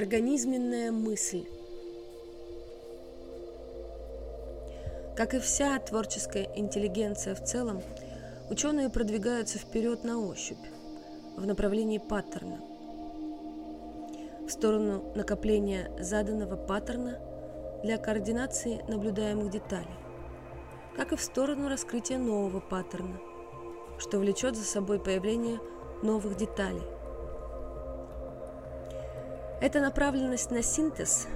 Организменная 0.00 0.92
мысль. 0.92 1.44
Как 5.14 5.34
и 5.34 5.38
вся 5.38 5.78
творческая 5.78 6.50
интеллигенция 6.56 7.34
в 7.34 7.44
целом, 7.44 7.82
ученые 8.48 8.88
продвигаются 8.88 9.58
вперед 9.58 10.02
на 10.02 10.18
ощупь, 10.18 10.56
в 11.36 11.44
направлении 11.44 11.98
паттерна, 11.98 12.62
в 14.46 14.48
сторону 14.48 15.12
накопления 15.14 15.92
заданного 16.00 16.56
паттерна 16.56 17.20
для 17.84 17.98
координации 17.98 18.82
наблюдаемых 18.88 19.50
деталей, 19.50 19.98
как 20.96 21.12
и 21.12 21.16
в 21.16 21.20
сторону 21.20 21.68
раскрытия 21.68 22.16
нового 22.16 22.60
паттерна, 22.60 23.20
что 23.98 24.18
влечет 24.18 24.56
за 24.56 24.64
собой 24.64 24.98
появление 24.98 25.60
новых 26.02 26.38
деталей– 26.38 26.84
эта 29.60 29.80
направленность 29.80 30.50
на 30.50 30.62
синтез, 30.62 31.26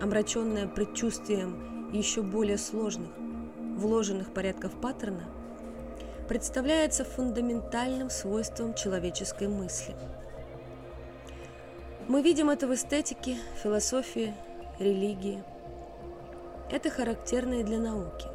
омраченная 0.00 0.68
предчувствием 0.68 1.90
еще 1.92 2.22
более 2.22 2.56
сложных, 2.56 3.10
вложенных 3.76 4.32
порядков 4.32 4.80
паттерна, 4.80 5.24
представляется 6.28 7.04
фундаментальным 7.04 8.10
свойством 8.10 8.74
человеческой 8.74 9.48
мысли. 9.48 9.94
Мы 12.06 12.22
видим 12.22 12.48
это 12.48 12.68
в 12.68 12.74
эстетике, 12.74 13.38
философии, 13.62 14.34
религии. 14.78 15.42
Это 16.70 16.90
характерно 16.90 17.54
и 17.54 17.64
для 17.64 17.78
науки. 17.78 18.28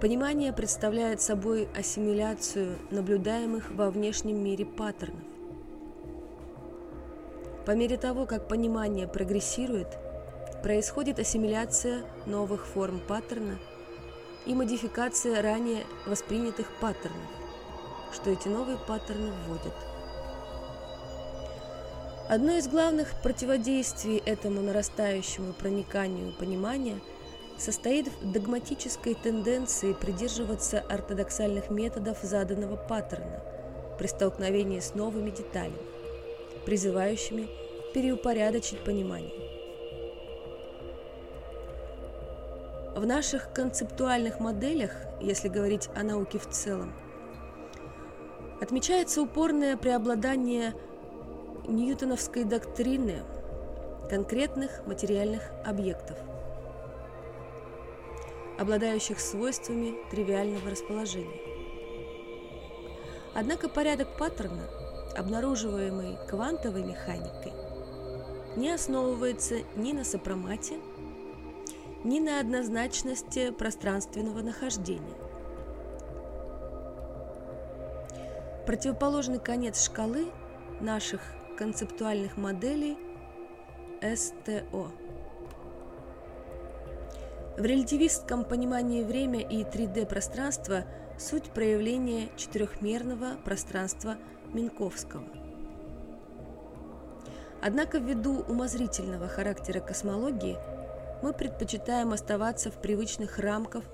Понимание 0.00 0.52
представляет 0.52 1.20
собой 1.20 1.68
ассимиляцию 1.78 2.76
наблюдаемых 2.90 3.70
во 3.70 3.90
внешнем 3.90 4.42
мире 4.42 4.64
паттернов 4.64 5.31
по 7.64 7.72
мере 7.72 7.96
того, 7.96 8.26
как 8.26 8.48
понимание 8.48 9.06
прогрессирует, 9.06 9.88
происходит 10.62 11.18
ассимиляция 11.18 12.02
новых 12.26 12.66
форм 12.66 13.00
паттерна 13.00 13.58
и 14.46 14.54
модификация 14.54 15.42
ранее 15.42 15.84
воспринятых 16.06 16.66
паттернов, 16.80 17.30
что 18.12 18.30
эти 18.30 18.48
новые 18.48 18.78
паттерны 18.78 19.32
вводят. 19.46 19.74
Одно 22.28 22.52
из 22.52 22.66
главных 22.66 23.20
противодействий 23.22 24.16
этому 24.24 24.60
нарастающему 24.62 25.52
прониканию 25.52 26.32
понимания 26.32 26.98
состоит 27.58 28.08
в 28.08 28.32
догматической 28.32 29.14
тенденции 29.14 29.92
придерживаться 29.92 30.80
ортодоксальных 30.80 31.70
методов 31.70 32.18
заданного 32.22 32.76
паттерна 32.76 33.40
при 33.98 34.06
столкновении 34.06 34.80
с 34.80 34.94
новыми 34.94 35.30
деталями 35.30 35.91
призывающими 36.64 37.48
переупорядочить 37.92 38.82
понимание. 38.84 39.32
В 42.94 43.06
наших 43.06 43.52
концептуальных 43.52 44.38
моделях, 44.38 44.92
если 45.20 45.48
говорить 45.48 45.88
о 45.94 46.02
науке 46.02 46.38
в 46.38 46.48
целом, 46.48 46.92
отмечается 48.60 49.22
упорное 49.22 49.76
преобладание 49.76 50.74
ньютоновской 51.66 52.44
доктрины 52.44 53.22
конкретных 54.10 54.86
материальных 54.86 55.42
объектов, 55.64 56.18
обладающих 58.58 59.20
свойствами 59.20 59.94
тривиального 60.10 60.70
расположения. 60.70 61.40
Однако 63.34 63.70
порядок 63.70 64.18
паттерна– 64.18 64.68
обнаруживаемый 65.16 66.18
квантовой 66.28 66.82
механикой, 66.82 67.52
не 68.56 68.70
основывается 68.70 69.56
ни 69.76 69.92
на 69.92 70.04
сопромате, 70.04 70.76
ни 72.04 72.20
на 72.20 72.40
однозначности 72.40 73.50
пространственного 73.50 74.42
нахождения. 74.42 75.16
Противоположный 78.66 79.38
конец 79.40 79.84
шкалы 79.84 80.26
наших 80.80 81.20
концептуальных 81.56 82.36
моделей 82.36 82.96
СТО. 84.00 84.90
В 87.56 87.64
релятивистском 87.64 88.44
понимании 88.44 89.04
время 89.04 89.40
и 89.40 89.62
3D-пространство– 89.62 90.84
суть 91.18 91.50
проявления 91.50 92.28
четырехмерного 92.36 93.36
пространства 93.44 94.16
Минковского. 94.52 95.24
Однако 97.60 97.98
ввиду 97.98 98.40
умозрительного 98.40 99.28
характера 99.28 99.80
космологии 99.80 100.58
мы 101.22 101.32
предпочитаем 101.32 102.12
оставаться 102.12 102.70
в 102.70 102.80
привычных 102.80 103.38
рамках 103.38 103.84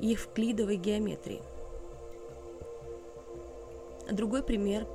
евклидовой 0.00 0.76
геометрии. 0.76 1.42
Другой 4.10 4.42
пример. 4.42 4.86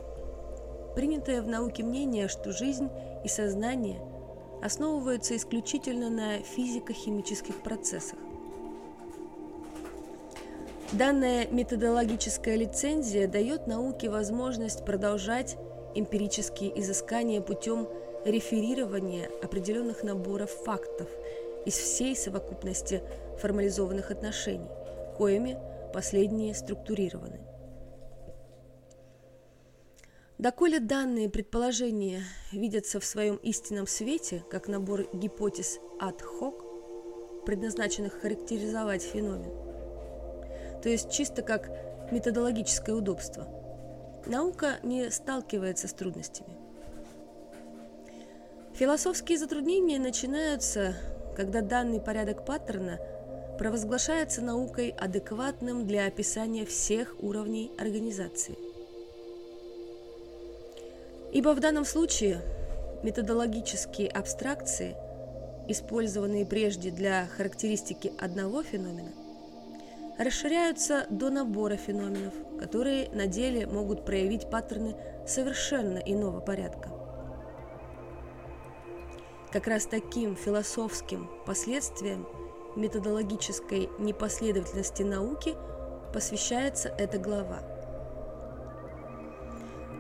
Принятое 0.96 1.42
в 1.44 1.48
науке 1.48 1.84
мнение, 1.84 2.28
что 2.28 2.52
жизнь 2.52 2.90
и 3.24 3.28
сознание 3.28 4.02
основываются 4.64 5.36
исключительно 5.36 6.10
на 6.10 6.40
физико-химических 6.40 7.62
процессах. 7.62 8.18
Данная 10.92 11.48
методологическая 11.48 12.56
лицензия 12.56 13.28
дает 13.28 13.66
науке 13.66 14.10
возможность 14.10 14.86
продолжать 14.86 15.58
эмпирические 15.96 16.80
изыскания 16.80 17.42
путем 17.42 17.88
реферирования 18.26 19.30
определенных 19.42 20.04
наборов 20.04 20.52
фактов 20.52 21.10
из 21.66 21.76
всей 21.76 22.16
совокупности 22.16 23.02
формализованных 23.40 24.12
отношений, 24.12 24.70
коими 25.18 25.58
последние 25.94 26.54
структурированы. 26.54 27.40
Доколе 30.38 30.80
данные 30.80 31.30
предположения 31.30 32.24
видятся 32.52 33.00
в 33.00 33.06
своем 33.06 33.38
истинном 33.38 33.88
свете, 33.88 34.44
как 34.50 34.68
набор 34.68 35.08
гипотез 35.14 35.80
ad 36.02 36.20
hoc, 36.22 37.46
предназначенных 37.46 38.20
характеризовать 38.20 39.04
феномен, 39.04 39.52
то 40.84 40.90
есть 40.90 41.10
чисто 41.10 41.42
как 41.42 41.72
методологическое 42.12 42.94
удобство. 42.94 43.48
Наука 44.26 44.80
не 44.84 45.10
сталкивается 45.10 45.88
с 45.88 45.94
трудностями. 45.94 46.58
Философские 48.74 49.38
затруднения 49.38 49.98
начинаются, 49.98 50.94
когда 51.38 51.62
данный 51.62 52.02
порядок 52.02 52.46
паттерна 52.46 53.00
провозглашается 53.58 54.42
наукой 54.42 54.90
адекватным 54.90 55.88
для 55.88 56.06
описания 56.06 56.66
всех 56.66 57.16
уровней 57.22 57.72
организации. 57.80 58.58
Ибо 61.32 61.54
в 61.54 61.62
данном 61.62 61.86
случае 61.86 62.42
методологические 63.04 64.10
абстракции, 64.10 64.96
использованные 65.68 66.46
прежде 66.46 66.92
для 66.92 67.28
характеристики 67.38 68.12
одного 68.20 68.64
феномена, 68.64 69.23
расширяются 70.18 71.08
до 71.10 71.30
набора 71.30 71.76
феноменов, 71.76 72.34
которые 72.60 73.10
на 73.10 73.28
деле 73.28 73.68
могут 73.68 74.06
проявить 74.06 74.50
паттерны 74.50 74.96
совершенно 75.28 75.98
иного 75.98 76.40
порядка. 76.40 76.90
Как 79.52 79.68
раз 79.68 79.86
таким 79.86 80.36
философским 80.36 81.30
последствиям 81.46 82.28
методологической 82.76 83.90
непоследовательности 84.00 85.04
науки 85.04 85.56
посвящается 86.14 86.90
эта 86.90 87.20
глава. 87.20 87.62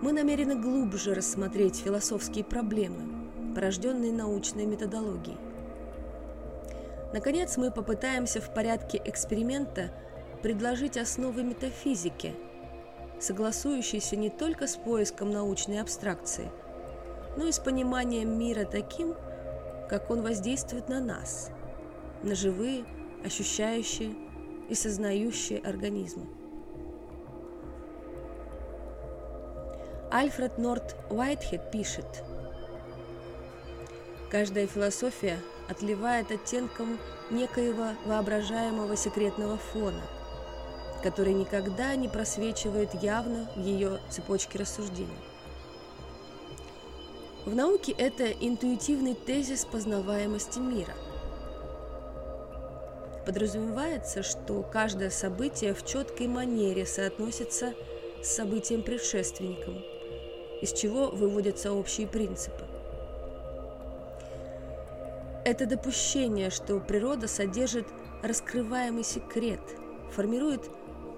Мы 0.01 0.11
намерены 0.11 0.55
глубже 0.55 1.13
рассмотреть 1.13 1.77
философские 1.77 2.43
проблемы, 2.43 3.53
порожденные 3.53 4.11
научной 4.11 4.65
методологией. 4.65 5.37
Наконец, 7.13 7.57
мы 7.57 7.69
попытаемся 7.69 8.41
в 8.41 8.51
порядке 8.51 8.99
эксперимента 9.05 9.91
предложить 10.41 10.97
основы 10.97 11.43
метафизики, 11.43 12.33
согласующиеся 13.19 14.15
не 14.15 14.31
только 14.31 14.65
с 14.65 14.75
поиском 14.75 15.29
научной 15.29 15.79
абстракции, 15.79 16.51
но 17.37 17.45
и 17.45 17.51
с 17.51 17.59
пониманием 17.59 18.35
мира 18.37 18.65
таким, 18.65 19.13
как 19.89 20.09
он 20.09 20.23
воздействует 20.23 20.89
на 20.89 20.99
нас, 20.99 21.51
на 22.23 22.33
живые, 22.33 22.83
ощущающие 23.23 24.15
и 24.67 24.73
сознающие 24.73 25.59
организмы. 25.59 26.25
Альфред 30.11 30.57
Норт 30.57 30.95
Уайтхед 31.11 31.69
пишет, 31.69 32.23
«Каждая 34.31 34.65
философия– 34.65 35.37
отливает 35.69 36.31
оттенком 36.31 36.99
некоего 37.29 37.89
воображаемого 38.05 38.95
секретного 38.95 39.57
фона, 39.57 40.01
который 41.01 41.33
никогда 41.33 41.95
не 41.95 42.07
просвечивает 42.07 42.93
явно 43.01 43.49
в 43.55 43.59
ее 43.59 43.99
цепочке 44.09 44.59
рассуждений. 44.59 45.09
В 47.45 47.53
науке 47.53 47.91
это 47.91 48.31
интуитивный 48.31 49.15
тезис 49.15 49.65
познаваемости 49.65 50.59
мира. 50.59 50.93
Подразумевается, 53.25 54.23
что 54.23 54.63
каждое 54.63 55.09
событие 55.09 55.73
в 55.73 55.85
четкой 55.85 56.27
манере 56.27 56.85
соотносится 56.85 57.73
с 58.21 58.27
событием 58.27 58.81
предшественником, 58.81 59.81
из 60.61 60.71
чего 60.71 61.09
выводятся 61.09 61.73
общие 61.73 62.07
принципы. 62.07 62.62
Это 65.45 65.65
допущение, 65.65 66.49
что 66.49 66.79
природа 66.79 67.27
содержит 67.27 67.85
раскрываемый 68.21 69.03
секрет, 69.03 69.59
формирует 70.11 70.69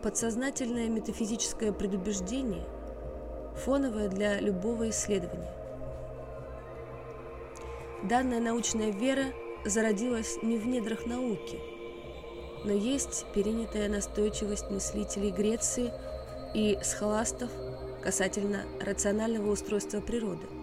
подсознательное 0.01 0.89
метафизическое 0.89 1.71
предубеждение, 1.71 2.65
фоновое 3.55 4.09
для 4.09 4.39
любого 4.39 4.89
исследования. 4.89 5.53
Данная 8.03 8.39
научная 8.39 8.91
вера 8.91 9.25
зародилась 9.63 10.37
не 10.41 10.57
в 10.57 10.65
недрах 10.65 11.05
науки, 11.05 11.59
но 12.63 12.71
есть 12.71 13.27
перенятая 13.35 13.89
настойчивость 13.89 14.71
мыслителей 14.71 15.29
Греции 15.29 15.91
и 16.55 16.79
схоластов 16.81 17.51
касательно 18.01 18.63
рационального 18.79 19.51
устройства 19.51 20.01
природы. 20.01 20.54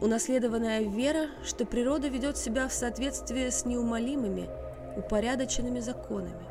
Унаследованная 0.00 0.82
вера, 0.82 1.28
что 1.44 1.66
природа 1.66 2.08
ведет 2.08 2.36
себя 2.36 2.68
в 2.68 2.72
соответствии 2.72 3.50
с 3.50 3.64
неумолимыми, 3.64 4.48
упорядоченными 4.96 5.80
законами. 5.80 6.46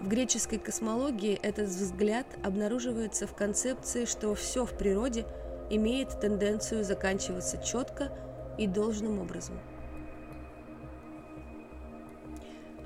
В 0.00 0.08
греческой 0.08 0.58
космологии 0.58 1.38
этот 1.42 1.68
взгляд 1.68 2.26
обнаруживается 2.42 3.26
в 3.26 3.34
концепции, 3.34 4.04
что 4.04 4.34
все 4.34 4.64
в 4.64 4.76
природе– 4.76 5.26
имеет 5.74 6.20
тенденцию 6.20 6.84
заканчиваться 6.84 7.56
четко 7.56 8.12
и 8.58 8.66
должным 8.66 9.18
образом. 9.20 9.58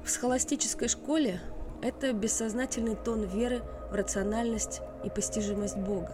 В 0.05 0.09
схоластической 0.09 0.87
школе 0.87 1.41
это 1.83 2.13
бессознательный 2.13 2.95
тон 2.95 3.25
веры 3.25 3.63
в 3.91 3.95
рациональность 3.95 4.81
и 5.05 5.11
постижимость 5.11 5.77
Бога. 5.77 6.13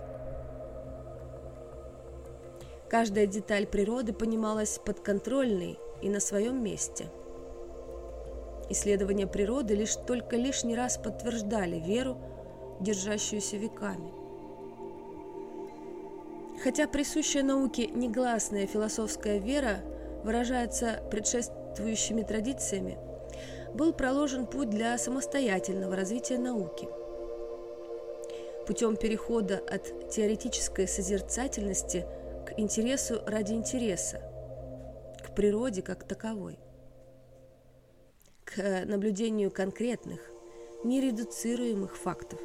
Каждая 2.93 3.27
деталь 3.27 3.67
природы 3.67 4.13
понималась 4.13 4.79
подконтрольной 4.79 5.81
и 6.01 6.09
на 6.09 6.21
своем 6.21 6.63
месте. 6.63 7.07
Исследования 8.71 9.27
природы 9.27 9.75
лишь 9.75 9.97
только 9.97 10.37
лишний 10.37 10.77
раз 10.77 10.97
подтверждали 10.97 11.81
веру, 11.81 12.17
держащуюся 12.81 13.57
веками– 13.57 14.13
Хотя 16.63 16.87
присущая 16.87 17.43
науке 17.43 17.89
негласная 17.89 18.69
философская 18.69 19.39
вера 19.39 19.81
выражается 20.23 21.03
предшествующими 21.11 22.23
традициями, 22.23 22.99
был 23.75 23.93
проложен 23.93 24.47
путь 24.47 24.71
для 24.71 24.97
самостоятельного 24.97 25.97
развития 25.97 26.39
науки. 26.39 26.89
Путем 28.65 28.97
перехода 28.97 29.61
от 29.69 30.11
теоретической 30.11 30.87
созерцательности 30.87 32.07
интересу 32.57 33.23
ради 33.27 33.53
интереса, 33.53 34.21
к 35.23 35.35
природе 35.35 35.83
как 35.83 36.05
таковой, 36.05 36.59
к 38.45 38.85
наблюдению 38.85 39.51
конкретных, 39.51 40.21
нередуцируемых 40.85 41.97
фактов. 41.97 42.41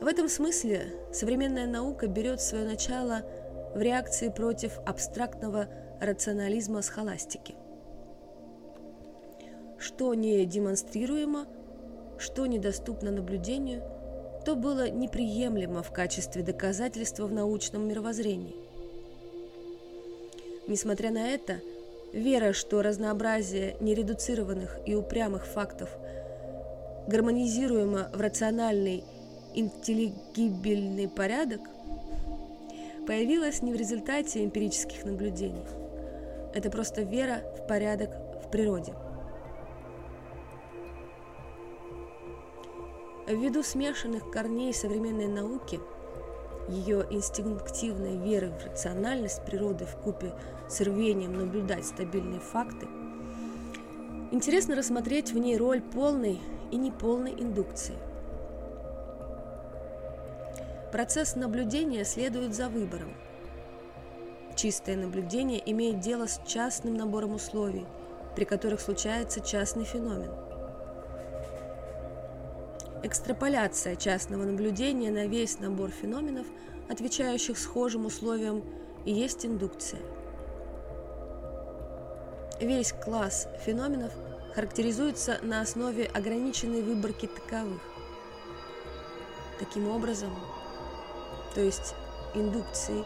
В 0.00 0.06
этом 0.06 0.28
смысле 0.28 0.94
современная 1.12 1.66
наука 1.66 2.06
берет 2.06 2.40
свое 2.40 2.64
начало 2.64 3.22
в 3.74 3.80
реакции 3.80 4.28
против 4.28 4.78
абстрактного 4.86 5.68
рационализма 6.00 6.82
схоластики. 6.82 7.54
Что 9.78 10.14
не 10.14 10.44
демонстрируемо, 10.46 11.46
что 12.18 12.46
недоступно 12.46 13.10
наблюдению, 13.10 13.82
то 14.44 14.54
было 14.54 14.88
неприемлемо 14.88 15.82
в 15.82 15.92
качестве 15.92 16.42
доказательства 16.42 17.26
в 17.26 17.32
научном 17.32 17.86
мировоззрении. 17.86 18.54
Несмотря 20.66 21.10
на 21.10 21.28
это, 21.28 21.60
вера, 22.12 22.52
что 22.52 22.82
разнообразие 22.82 23.76
нередуцированных 23.80 24.78
и 24.86 24.94
упрямых 24.94 25.46
фактов 25.46 25.90
гармонизируемо 27.06 28.10
в 28.12 28.20
рациональный 28.20 29.04
интеллигибельный 29.54 31.08
порядок 31.08 31.60
появилась 33.06 33.62
не 33.62 33.72
в 33.72 33.76
результате 33.76 34.44
эмпирических 34.44 35.04
наблюдений. 35.04 35.64
Это 36.54 36.70
просто 36.70 37.02
вера 37.02 37.42
в 37.58 37.66
порядок 37.66 38.10
в 38.44 38.50
природе. 38.50 38.92
Ввиду 43.30 43.62
смешанных 43.62 44.30
корней 44.30 44.74
современной 44.74 45.28
науки, 45.28 45.80
ее 46.68 47.06
инстинктивной 47.10 48.16
веры 48.16 48.50
в 48.50 48.66
рациональность 48.66 49.44
природы 49.44 49.86
в 49.86 49.96
купе 49.96 50.32
с 50.68 50.80
рвением 50.80 51.34
наблюдать 51.34 51.86
стабильные 51.86 52.40
факты, 52.40 52.86
интересно 54.30 54.76
рассмотреть 54.76 55.32
в 55.32 55.38
ней 55.38 55.56
роль 55.56 55.80
полной 55.80 56.40
и 56.70 56.76
неполной 56.76 57.32
индукции– 57.32 57.94
Процесс 60.92 61.36
наблюдения 61.36 62.04
следует 62.04 62.52
за 62.52 62.68
выбором. 62.68 63.14
Чистое 64.56 64.96
наблюдение 64.96 65.62
имеет 65.70 66.00
дело 66.00 66.26
с 66.26 66.40
частным 66.44 66.96
набором 66.96 67.34
условий, 67.34 67.86
при 68.34 68.44
которых 68.44 68.80
случается 68.80 69.40
частный 69.40 69.84
феномен. 69.84 70.49
Экстраполяция 73.02 73.96
частного 73.96 74.44
наблюдения 74.44 75.10
на 75.10 75.26
весь 75.26 75.58
набор 75.58 75.90
феноменов, 75.90 76.46
отвечающих 76.90 77.58
схожим 77.58 78.04
условиям, 78.04 78.62
и 79.06 79.12
есть 79.12 79.46
индукция. 79.46 80.00
Весь 82.60 82.92
класс 82.92 83.48
феноменов 83.64 84.12
характеризуется 84.54 85.38
на 85.42 85.62
основе 85.62 86.04
ограниченной 86.04 86.82
выборки 86.82 87.26
таковых. 87.26 87.80
Таким 89.58 89.88
образом, 89.88 90.36
то 91.54 91.62
есть 91.62 91.94
индукции, 92.34 93.02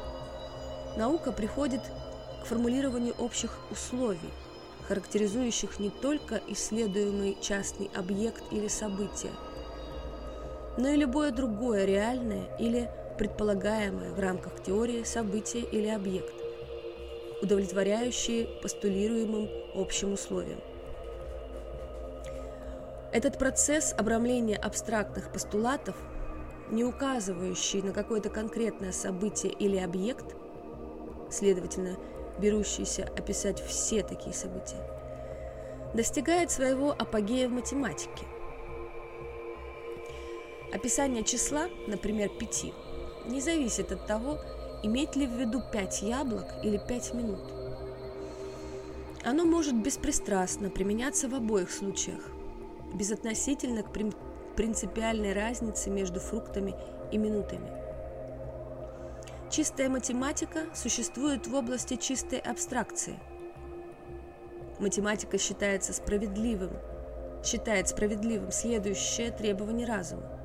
наука 0.98 1.30
приходит 1.30 1.82
к 2.42 2.46
формулированию 2.46 3.14
общих 3.16 3.56
условий, 3.70 4.32
характеризующих 4.88 5.78
не 5.78 5.90
только 5.90 6.40
исследуемый 6.48 7.38
частный 7.40 7.90
объект 7.94 8.42
или 8.50 8.66
событие, 8.66 9.30
но 10.76 10.88
и 10.88 10.96
любое 10.96 11.30
другое 11.30 11.84
реальное 11.84 12.44
или 12.58 12.90
предполагаемое 13.18 14.12
в 14.12 14.18
рамках 14.18 14.62
теории 14.62 15.04
событие 15.04 15.62
или 15.62 15.88
объект, 15.88 16.34
удовлетворяющие 17.42 18.46
постулируемым 18.60 19.48
общим 19.74 20.12
условиям. 20.12 20.60
Этот 23.12 23.38
процесс 23.38 23.94
обрамления 23.96 24.56
абстрактных 24.56 25.32
постулатов– 25.32 25.94
не 26.70 26.84
указывающий 26.84 27.82
на 27.82 27.92
какое-то 27.92 28.30
конкретное 28.30 28.92
событие 28.92 29.52
или 29.52 29.76
объект, 29.76 30.34
следовательно, 31.30 31.96
берущийся 32.38 33.04
описать 33.16 33.60
все 33.60 34.02
такие 34.02 34.34
события, 34.34 34.80
достигает 35.94 36.50
своего 36.50 36.92
апогея 36.92 37.48
в 37.48 37.52
математике. 37.52 38.26
Описание 40.74 41.22
числа, 41.22 41.68
например, 41.86 42.30
пяти, 42.30 42.74
не 43.26 43.40
зависит 43.40 43.92
от 43.92 44.08
того, 44.08 44.40
иметь 44.82 45.14
ли 45.14 45.24
в 45.24 45.30
виду 45.30 45.62
пять 45.72 46.02
яблок 46.02 46.46
или 46.64 46.78
пять 46.78 47.14
минут. 47.14 47.38
Оно 49.22 49.44
может 49.44 49.80
беспристрастно 49.80 50.70
применяться 50.70 51.28
в 51.28 51.34
обоих 51.36 51.70
случаях, 51.70 52.18
безотносительно 52.92 53.84
к 53.84 53.92
принципиальной 54.56 55.32
разницы 55.32 55.90
между 55.90 56.18
фруктами 56.18 56.74
и 57.12 57.18
минутами. 57.18 57.70
Чистая 59.52 59.88
математика 59.88 60.64
существует 60.74 61.46
в 61.46 61.54
области 61.54 61.94
чистой 61.94 62.40
абстракции. 62.40 63.20
Математика 64.80 65.38
считается 65.38 65.92
справедливым, 65.92 66.72
считает 67.44 67.88
справедливым 67.88 68.50
следующее 68.50 69.30
требование 69.30 69.86
разума. 69.86 70.40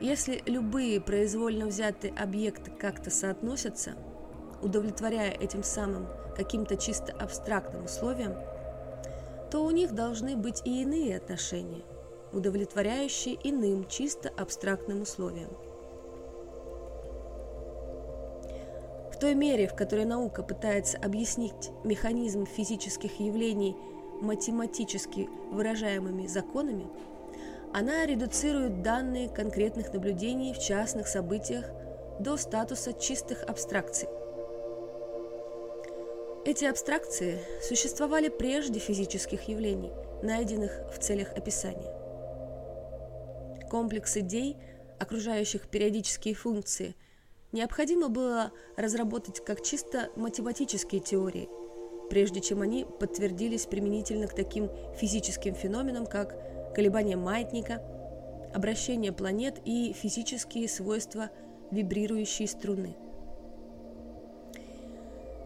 Если 0.00 0.42
любые 0.46 0.98
произвольно 0.98 1.66
взятые 1.66 2.14
объекты 2.14 2.70
как-то 2.70 3.10
соотносятся, 3.10 3.92
удовлетворяя 4.62 5.30
этим 5.30 5.62
самым 5.62 6.06
каким-то 6.34 6.78
чисто 6.78 7.12
абстрактным 7.12 7.84
условиям, 7.84 8.34
то 9.50 9.62
у 9.62 9.70
них 9.70 9.94
должны 9.94 10.36
быть 10.36 10.62
и 10.64 10.82
иные 10.82 11.18
отношения, 11.18 11.82
удовлетворяющие 12.32 13.36
иным 13.44 13.86
чисто 13.88 14.30
абстрактным 14.38 15.02
условиям. 15.02 15.50
В 19.12 19.18
той 19.20 19.34
мере, 19.34 19.68
в 19.68 19.74
которой 19.74 20.06
наука 20.06 20.42
пытается 20.42 20.96
объяснить 20.96 21.70
механизм 21.84 22.46
физических 22.46 23.20
явлений 23.20 23.76
математически 24.22 25.28
выражаемыми 25.52 26.26
законами– 26.26 26.86
она 27.72 28.04
редуцирует 28.04 28.82
данные 28.82 29.28
конкретных 29.28 29.92
наблюдений 29.92 30.52
в 30.52 30.58
частных 30.58 31.06
событиях 31.06 31.66
до 32.18 32.36
статуса 32.36 32.92
чистых 32.92 33.44
абстракций. 33.44 34.08
Эти 36.44 36.64
абстракции 36.64 37.38
существовали 37.62 38.28
прежде 38.28 38.80
физических 38.80 39.42
явлений, 39.48 39.92
найденных 40.22 40.72
в 40.92 40.98
целях 40.98 41.32
описания. 41.32 41.94
Комплекс 43.70 44.16
идей, 44.16 44.56
окружающих 44.98 45.68
периодические 45.68 46.34
функции, 46.34 46.96
необходимо 47.52 48.08
было 48.08 48.52
разработать 48.76 49.44
как 49.44 49.62
чисто 49.62 50.10
математические 50.16 51.00
теории, 51.00 51.48
прежде 52.10 52.40
чем 52.40 52.62
они 52.62 52.84
подтвердились 52.98 53.66
применительно 53.66 54.26
к 54.26 54.34
таким 54.34 54.70
физическим 54.96 55.54
феноменам, 55.54 56.06
как 56.06 56.34
колебания 56.74 57.16
маятника, 57.16 57.82
обращение 58.54 59.12
планет 59.12 59.56
и 59.64 59.92
физические 59.92 60.68
свойства 60.68 61.30
вибрирующей 61.70 62.46
струны. 62.46 62.96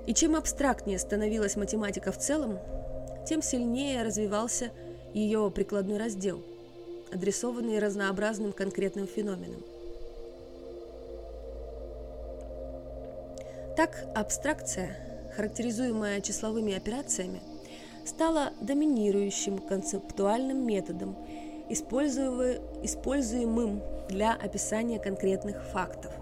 И 0.06 0.14
чем 0.14 0.36
абстрактнее 0.36 0.98
становилась 0.98 1.56
математика 1.56 2.12
в 2.12 2.18
целом, 2.18 2.58
тем 3.26 3.40
сильнее 3.42 4.02
развивался 4.02 4.70
ее 5.14 5.50
прикладной 5.50 5.98
раздел, 5.98 6.42
адресованный 7.12 7.78
разнообразным 7.78 8.52
конкретным 8.52 9.06
феноменам. 9.06 9.62
Так, 13.76 14.04
абстракция, 14.14 14.96
характеризуемая 15.36 16.20
числовыми 16.20 16.74
операциями– 16.74 17.40
стала 18.04 18.52
доминирующим 18.60 19.58
концептуальным 19.58 20.66
методом, 20.66 21.16
используемым 21.68 23.82
для 24.08 24.34
описания 24.34 24.98
конкретных 24.98 25.62
фактов. 25.72 26.12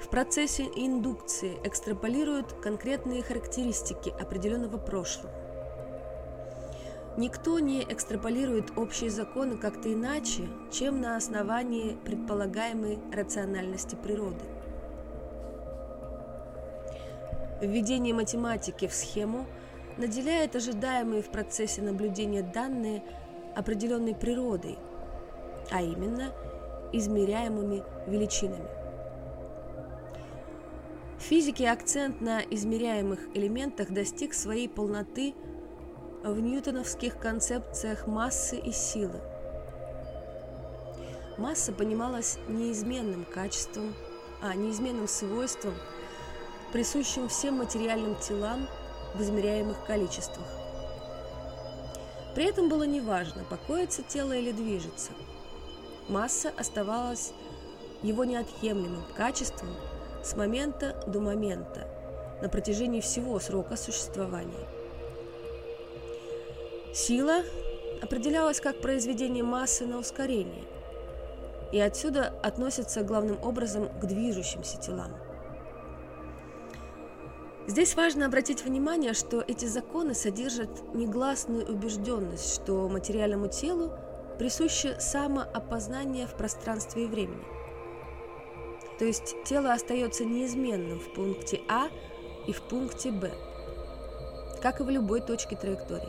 В 0.00 0.08
процессе 0.08 0.64
индукции 0.76 1.56
экстраполируют 1.64 2.52
конкретные 2.52 3.22
характеристики 3.22 4.10
определенного 4.10 4.76
прошлого. 4.76 5.34
Никто 7.16 7.58
не 7.58 7.82
экстраполирует 7.82 8.76
общие 8.76 9.10
законы 9.10 9.56
как-то 9.56 9.92
иначе, 9.92 10.48
чем 10.70 11.00
на 11.00 11.16
основании 11.16 11.96
предполагаемой 12.04 12.98
рациональности 13.12 13.96
природы. 13.96 14.44
Введение 17.62 18.12
математики 18.12 18.88
в 18.88 18.92
схему 18.92 19.46
наделяет 19.96 20.56
ожидаемые 20.56 21.22
в 21.22 21.30
процессе 21.30 21.80
наблюдения 21.80 22.42
данные 22.42 23.04
определенной 23.54 24.16
природой, 24.16 24.80
а 25.70 25.80
именно 25.80 26.32
измеряемыми 26.92 27.84
величинами. 28.08 28.66
В 31.18 31.22
физике 31.22 31.70
акцент 31.70 32.20
на 32.20 32.40
измеряемых 32.40 33.20
элементах 33.32 33.92
достиг 33.92 34.34
своей 34.34 34.68
полноты 34.68 35.32
в 36.24 36.40
ньютоновских 36.40 37.16
концепциях 37.16 38.08
массы 38.08 38.56
и 38.56 38.72
силы. 38.72 39.20
Масса 41.38 41.72
понималась 41.72 42.38
неизменным 42.48 43.24
качеством, 43.24 43.94
а 44.42 44.52
неизменным 44.56 45.06
свойством– 45.06 45.74
присущим 46.72 47.28
всем 47.28 47.58
материальным 47.58 48.16
телам 48.16 48.66
в 49.14 49.22
измеряемых 49.22 49.84
количествах. 49.84 50.46
При 52.34 52.46
этом 52.46 52.70
было 52.70 52.84
неважно, 52.84 53.44
покоится 53.44 54.02
тело 54.02 54.32
или 54.32 54.52
движется. 54.52 55.12
Масса 56.08 56.50
оставалась 56.56 57.32
его 58.02 58.24
неотъемлемым 58.24 59.04
качеством 59.14 59.68
с 60.24 60.34
момента 60.34 60.96
до 61.06 61.20
момента 61.20 61.86
на 62.40 62.48
протяжении 62.48 63.00
всего 63.00 63.38
срока 63.38 63.76
существования. 63.76 64.66
Сила 66.94 67.42
определялась 68.02 68.60
как 68.60 68.80
произведение 68.80 69.44
массы 69.44 69.86
на 69.86 69.98
ускорение, 69.98 70.64
и 71.70 71.78
отсюда 71.78 72.32
относится 72.42 73.02
главным 73.02 73.38
образом 73.42 73.88
к 74.00 74.06
движущимся 74.06 74.78
телам– 74.78 75.14
Здесь 77.68 77.94
важно 77.94 78.26
обратить 78.26 78.64
внимание, 78.64 79.12
что 79.12 79.40
эти 79.46 79.66
законы 79.66 80.14
содержат 80.14 80.94
негласную 80.94 81.64
убежденность, 81.72 82.54
что 82.54 82.88
материальному 82.88 83.46
телу 83.46 83.92
присуще 84.36 84.98
самоопознание 84.98 86.26
в 86.26 86.34
пространстве 86.34 87.04
и 87.04 87.06
времени. 87.06 87.44
То 88.98 89.04
есть 89.04 89.36
тело 89.44 89.72
остается 89.72 90.24
неизменным 90.24 90.98
в 90.98 91.14
пункте 91.14 91.60
А 91.68 91.88
и 92.48 92.52
в 92.52 92.62
пункте 92.62 93.12
Б, 93.12 93.30
как 94.60 94.80
и 94.80 94.84
в 94.84 94.90
любой 94.90 95.20
точке 95.20 95.54
траектории. 95.54 96.08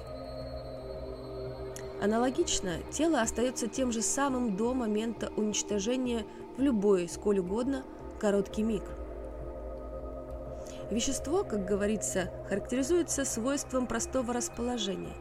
Аналогично, 2.02 2.80
тело 2.92 3.22
остается 3.22 3.68
тем 3.68 3.92
же 3.92 4.02
самым 4.02 4.58
до 4.58 4.74
момента 4.74 5.32
уничтожения 5.38 6.26
в 6.58 6.62
любой, 6.62 7.08
сколь 7.08 7.40
угодно, 7.40 7.84
короткий 8.20 8.64
миг– 8.64 8.84
Вещество, 10.94 11.44
как 11.44 11.66
говорится, 11.66 12.30
характеризуется 12.48 13.26
свойством 13.26 13.88
простого 13.88 14.32
расположения. 14.32 15.16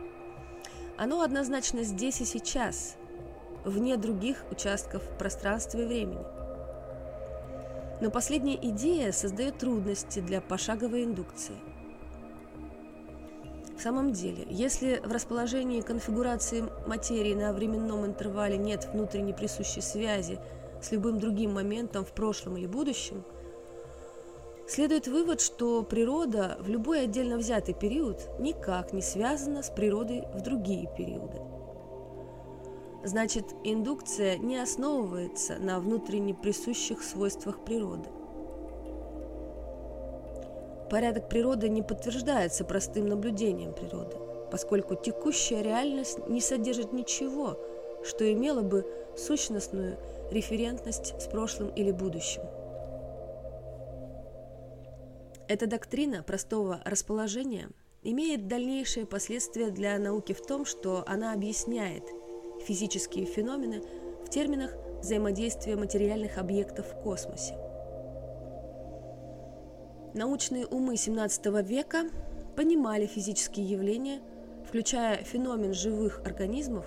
Оно 0.99 1.23
однозначно 1.23 1.83
здесь 1.83 2.21
и 2.21 2.27
сейчас, 2.27 2.97
вне 3.65 3.97
других 3.97 4.45
участков 4.51 5.03
пространства 5.17 5.79
и 5.79 5.87
времени. 5.87 6.27
Но 8.03 8.11
последняя 8.11 8.57
идея 8.57 9.13
создает 9.13 9.57
трудности 9.57 10.21
для 10.21 10.43
пошаговой 10.43 11.05
индукции. 11.05 11.57
В 13.75 13.81
самом 13.81 14.13
деле, 14.13 14.47
если 14.51 15.01
в 15.03 15.11
расположении 15.11 15.81
конфигурации 15.81 16.65
материи 16.87 17.33
на 17.33 17.55
временном 17.55 18.05
интервале 18.05 18.59
нет 18.59 18.91
внутренней 18.93 19.33
присущей 19.33 19.81
связи 19.81 20.39
с 20.83 20.93
любым 20.93 21.19
другим 21.19 21.55
моментом 21.55 22.05
в 22.05 22.13
прошлом 22.13 22.59
или 22.59 22.67
будущем– 22.67 23.25
Следует 24.67 25.09
вывод, 25.09 25.41
что 25.41 25.83
природа 25.83 26.57
в 26.61 26.69
любой 26.69 27.05
отдельно 27.05 27.37
взятый 27.37 27.75
период 27.75 28.29
никак 28.39 28.93
не 28.93 29.03
связана 29.03 29.63
с 29.63 29.71
природой 29.71 30.25
в 30.35 30.41
другие 30.41 30.89
периоды. 30.97 31.41
Значит, 33.05 33.47
индукция 33.65 34.39
не 34.39 34.57
основывается 34.59 35.57
на 35.59 35.81
внутренне 35.81 36.35
присущих 36.35 37.03
свойствах 37.03 37.65
природы. 37.65 38.09
Порядок 40.89 41.29
природы 41.29 41.69
не 41.69 41.83
подтверждается 41.83 42.65
простым 42.65 43.07
наблюдением 43.07 43.73
природы, 43.73 44.17
поскольку 44.53 44.95
текущая 44.95 45.63
реальность 45.63 46.29
не 46.29 46.41
содержит 46.41 46.93
ничего, 46.93 47.59
что 48.05 48.31
имело 48.31 48.61
бы 48.61 48.87
сущностную 49.17 49.97
референтность 50.31 51.21
с 51.21 51.27
прошлым 51.27 51.71
или 51.71 51.91
будущим. 51.91 52.43
Эта 55.53 55.67
доктрина 55.67 56.23
простого 56.23 56.81
расположения 56.87 57.69
имеет 58.03 58.49
дальнейшие 58.49 59.05
последствия 59.05 59.69
для 59.69 59.99
науки 59.99 60.33
в 60.33 60.41
том, 60.41 60.65
что 60.65 61.05
она 61.07 61.35
объясняет 61.35 62.05
физические 62.67 63.27
феномены 63.27 63.83
в 64.25 64.31
терминах 64.31 64.73
взаимодействия 65.03 65.77
материальных 65.77 66.39
объектов 66.39 66.87
в 66.87 67.03
космосе. 67.03 67.55
Научные 70.15 70.65
умы 70.65 70.95
XVII 70.95 71.63
века 71.63 72.09
понимали 72.57 73.05
физические 73.05 73.67
явления, 73.67 74.23
включая 74.67 75.19
феномен 75.19 75.75
живых 75.75 76.23
организмов, 76.25 76.87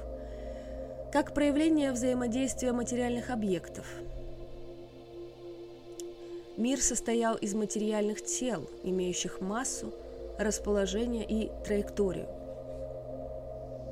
как 1.13 1.35
проявление 1.35 1.91
взаимодействия 1.91 2.71
материальных 2.71 3.29
объектов– 3.29 3.85
Мир 6.57 6.81
состоял 6.81 7.35
из 7.35 7.53
материальных 7.53 8.23
тел, 8.23 8.69
имеющих 8.83 9.41
массу, 9.41 9.93
расположение 10.39 11.25
и 11.25 11.51
траекторию. 11.65 12.27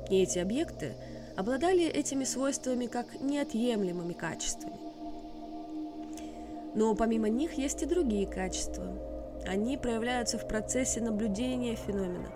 И 0.08 0.22
эти 0.22 0.38
объекты 0.38 0.94
обладали 1.36 1.84
этими 1.84 2.24
свойствами 2.24 2.86
как 2.86 3.20
неотъемлемыми 3.20 4.14
качествами. 4.14 4.78
Но 6.74 6.94
помимо 6.94 7.28
них 7.28 7.54
есть 7.54 7.82
и 7.82 7.86
другие 7.86 8.26
качества. 8.26 8.84
Они 9.46 9.76
проявляются 9.76 10.38
в 10.38 10.48
процессе 10.48 11.02
наблюдения 11.02 11.76
феномена, 11.76 12.30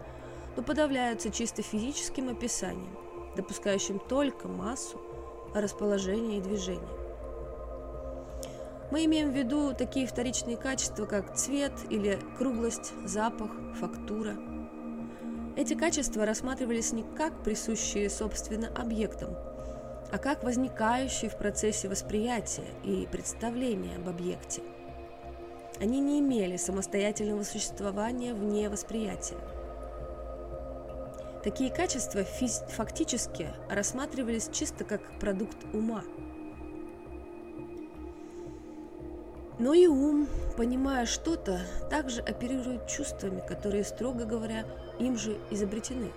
но 0.57 0.63
подавляются 0.63 1.31
чисто 1.31 1.63
физическим 1.63 2.29
описанием, 2.29 2.97
допускающим 3.35 3.99
только 3.99 4.47
массу, 4.47 5.01
расположение 5.55 6.39
и 6.39 6.43
движение. 6.43 7.08
Мы 8.91 9.05
имеем 9.05 9.31
в 9.31 9.35
виду 9.35 9.75
такие 9.75 10.07
вторичные 10.07 10.57
качества, 10.57 11.05
как 11.05 11.35
цвет 11.35 11.73
или 11.91 12.19
круглость, 12.39 12.95
запах, 13.05 13.51
фактура. 13.79 14.35
Эти 15.57 15.75
качества 15.75 16.25
рассматривались 16.25 16.93
не 16.93 17.03
как 17.03 17.43
присущие, 17.43 18.09
собственно, 18.09 18.69
объектам, 18.69 19.37
а 20.11 20.17
как 20.17 20.43
возникающие 20.43 21.31
в 21.31 21.37
процессе 21.37 21.89
восприятия 21.89 22.65
и 22.83 23.07
представления 23.11 23.97
об 23.97 24.09
объекте. 24.09 24.63
Они 25.81 26.01
не 26.01 26.21
имели 26.21 26.57
самостоятельного 26.57 27.43
существования 27.43 28.33
вне 28.33 28.71
восприятия. 28.71 29.37
Такие 31.45 31.71
качества 31.71 32.23
фактически 32.25 33.49
рассматривались 33.69 34.49
чисто 34.51 34.85
как 34.85 35.03
продукт 35.21 35.59
ума– 35.75 36.05
Но 39.59 39.75
и 39.75 39.87
ум, 39.87 40.29
понимая 40.57 41.05
что-то, 41.05 41.61
также 41.91 42.21
оперирует 42.21 42.87
чувствами, 42.87 43.43
которые, 43.47 43.85
строго 43.85 44.25
говоря, 44.25 44.65
им 45.01 45.19
же 45.19 45.37
изобретены. 45.51 46.13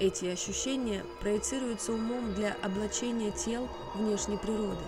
Эти 0.00 0.26
ощущения 0.26 1.02
проецируются 1.20 1.92
умом 1.92 2.34
для 2.34 2.56
облачения 2.62 3.30
тел 3.30 3.68
внешней 3.94 4.38
природы. 4.38 4.82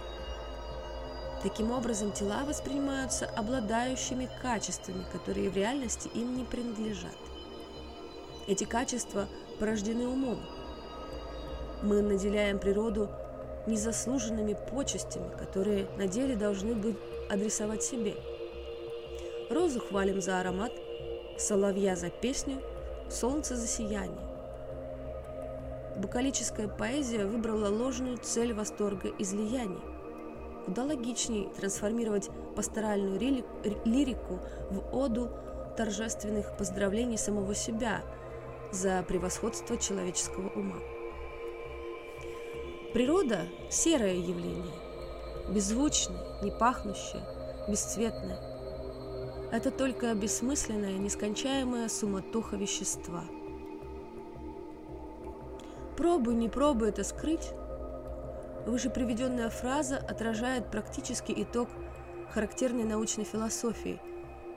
Таким 1.43 1.71
образом, 1.71 2.13
тела 2.13 2.45
воспринимаются 2.45 3.27
обладающими 3.27 4.29
качествами, 4.43 5.05
которые 5.13 5.49
в 5.49 5.57
реальности 5.57 6.11
им 6.15 6.37
не 6.37 6.45
принадлежат. 6.45 7.17
Эти 8.47 8.65
качества 8.65 9.27
порождены 9.59 10.07
умом. 10.07 10.41
Мы 11.83 12.03
наделяем 12.03 12.59
природу 12.59 13.09
незаслуженными 13.67 14.57
почестями, 14.71 15.31
которые 15.39 15.87
на 15.97 16.07
деле 16.07 16.37
должны 16.37 16.75
быть 16.75 16.97
адресовать 17.31 17.83
себе. 17.83 18.15
Розу 19.49 19.81
хвалим 19.81 20.21
за 20.21 20.41
аромат, 20.41 20.73
соловья 21.39 21.97
за 21.97 22.11
песню, 22.11 22.61
солнце 23.09 23.57
за 23.57 23.67
сияние. 23.67 24.21
Букалическая 25.97 26.69
поэзия 26.69 27.27
выбрала 27.27 27.69
ложную 27.69 28.19
цель 28.19 28.53
восторга 28.55 29.11
излияний. 29.19 29.81
Куда 30.65 30.85
логичней 30.85 31.49
трансформировать 31.57 32.31
пасторальную 32.55 33.19
лирику 33.19 34.39
в 34.71 34.97
оду 34.97 35.31
торжественных 35.77 36.57
поздравлений 36.57 37.19
самого 37.19 37.55
себя 37.55 38.03
за 38.71 39.03
превосходство 39.03 39.77
человеческого 39.77 40.49
ума. 40.51 40.77
Природа– 42.93 43.47
серое 43.71 44.15
явление, 44.15 44.75
беззвучное, 45.51 46.21
не 46.43 46.51
пахнущее, 46.51 47.23
бесцветное. 47.69 48.39
Это 49.53 49.71
только 49.71 50.15
бессмысленная, 50.15 50.93
нескончаемая 50.93 51.89
суматоха 51.89 52.57
вещества. 52.57 53.25
Пробуй, 55.97 56.35
не 56.35 56.49
пробуй 56.49 56.91
это 56.91 57.05
скрыть. 57.05 57.51
Выше 58.67 58.91
приведенная 58.91 59.51
фраза 59.51 59.97
отражает 59.97 60.71
практический 60.71 61.43
итог 61.43 61.69
характерной 62.33 62.85
научной 62.85 63.25
философии, 63.25 64.01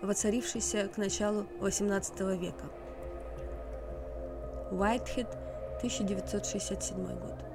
воцарившейся 0.02 0.89
к 0.89 0.98
началу 0.98 1.46
XVIII 1.60 2.38
века. 2.38 2.65
Уайтхед, 4.72 5.28
1967 5.78 6.98
год. 6.98 7.53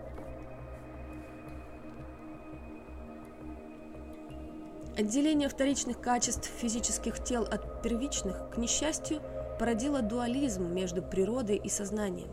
Отделение 4.98 5.48
вторичных 5.48 6.00
качеств 6.00 6.50
физических 6.58 7.22
тел 7.22 7.44
от 7.44 7.82
первичных, 7.82 8.50
к 8.50 8.56
несчастью, 8.56 9.22
породило 9.56 10.02
дуализм 10.02 10.74
между 10.74 11.02
природой 11.02 11.54
и 11.54 11.68
сознанием. 11.68 12.28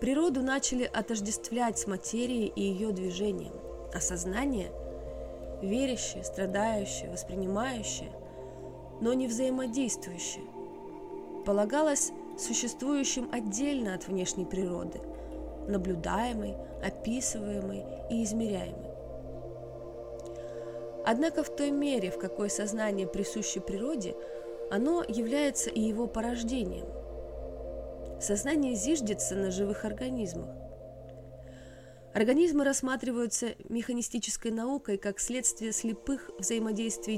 Природу 0.00 0.42
начали 0.42 0.82
отождествлять 0.82 1.78
с 1.78 1.86
материей 1.86 2.48
и 2.48 2.60
ее 2.60 2.90
движением, 2.90 3.52
а 3.94 4.00
сознание– 4.00 4.72
верящее, 5.62 6.24
страдающее, 6.24 7.08
воспринимающее, 7.12 8.10
но 9.00 9.12
не 9.12 9.28
взаимодействующее– 9.28 10.44
полагалось 11.46 12.10
существующим 12.36 13.28
отдельно 13.30 13.94
от 13.94 14.08
внешней 14.08 14.44
природы, 14.44 15.00
наблюдаемой, 15.68 16.56
описываемой 16.84 17.84
и 18.10 18.24
измеряемой. 18.24 18.87
Однако 21.10 21.42
в 21.42 21.48
той 21.48 21.70
мере, 21.70 22.10
в 22.10 22.18
какой 22.18 22.50
сознание 22.50 23.06
присуще 23.06 23.62
природе, 23.62 24.14
оно 24.70 25.02
является 25.02 25.70
и 25.70 25.80
его 25.80 26.06
порождением. 26.06 26.84
Сознание 28.20 28.74
зиждется 28.74 29.34
на 29.34 29.50
живых 29.50 29.86
организмах. 29.86 30.50
Организмы 32.12 32.62
рассматриваются 32.62 33.54
механистической 33.70 34.50
наукой 34.50 34.98
как 34.98 35.18
следствие 35.18 35.72
слепых 35.72 36.30
взаимодействий 36.38 37.16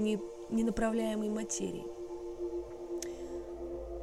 ненаправляемой 0.50 1.28
материи. 1.28 1.84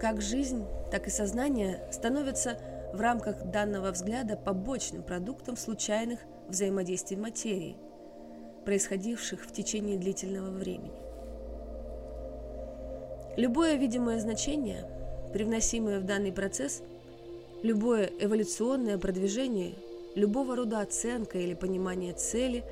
Как 0.02 0.22
жизнь, 0.22 0.66
так 0.92 1.08
и 1.08 1.12
сознание 1.12 1.88
становятся 1.94 2.60
в 2.92 3.00
рамках 3.00 3.42
данного 3.52 3.92
взгляда 3.92 4.36
побочным 4.36 5.02
продуктом 5.02 5.56
случайных 5.56 6.20
взаимодействий 6.50 7.16
материи– 7.16 7.78
происходивших 8.68 9.46
в 9.46 9.54
течение 9.54 9.98
длительного 9.98 10.50
времени. 10.50 10.92
Любое 13.38 13.76
видимое 13.76 14.20
значение, 14.20 14.84
привносимое 15.32 16.02
в 16.02 16.04
данный 16.04 16.34
процесс, 16.34 16.84
любое 17.64 18.12
эволюционное 18.20 18.98
продвижение, 18.98 19.76
любого 20.16 20.58
рода 20.58 20.82
оценка 20.82 21.38
или 21.38 21.54
понимание 21.54 22.12
цели 22.12 22.66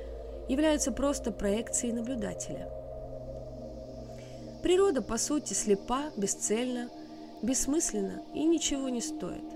являются 0.50 0.92
просто 0.92 1.32
проекцией 1.32 1.94
наблюдателя. 1.94 2.68
Природа, 4.62 5.00
по 5.00 5.16
сути, 5.16 5.54
слепа, 5.54 6.10
бесцельна, 6.14 6.90
бессмысленна 7.40 8.22
и 8.34 8.44
ничего 8.44 8.90
не 8.90 9.00
стоит. 9.00 9.55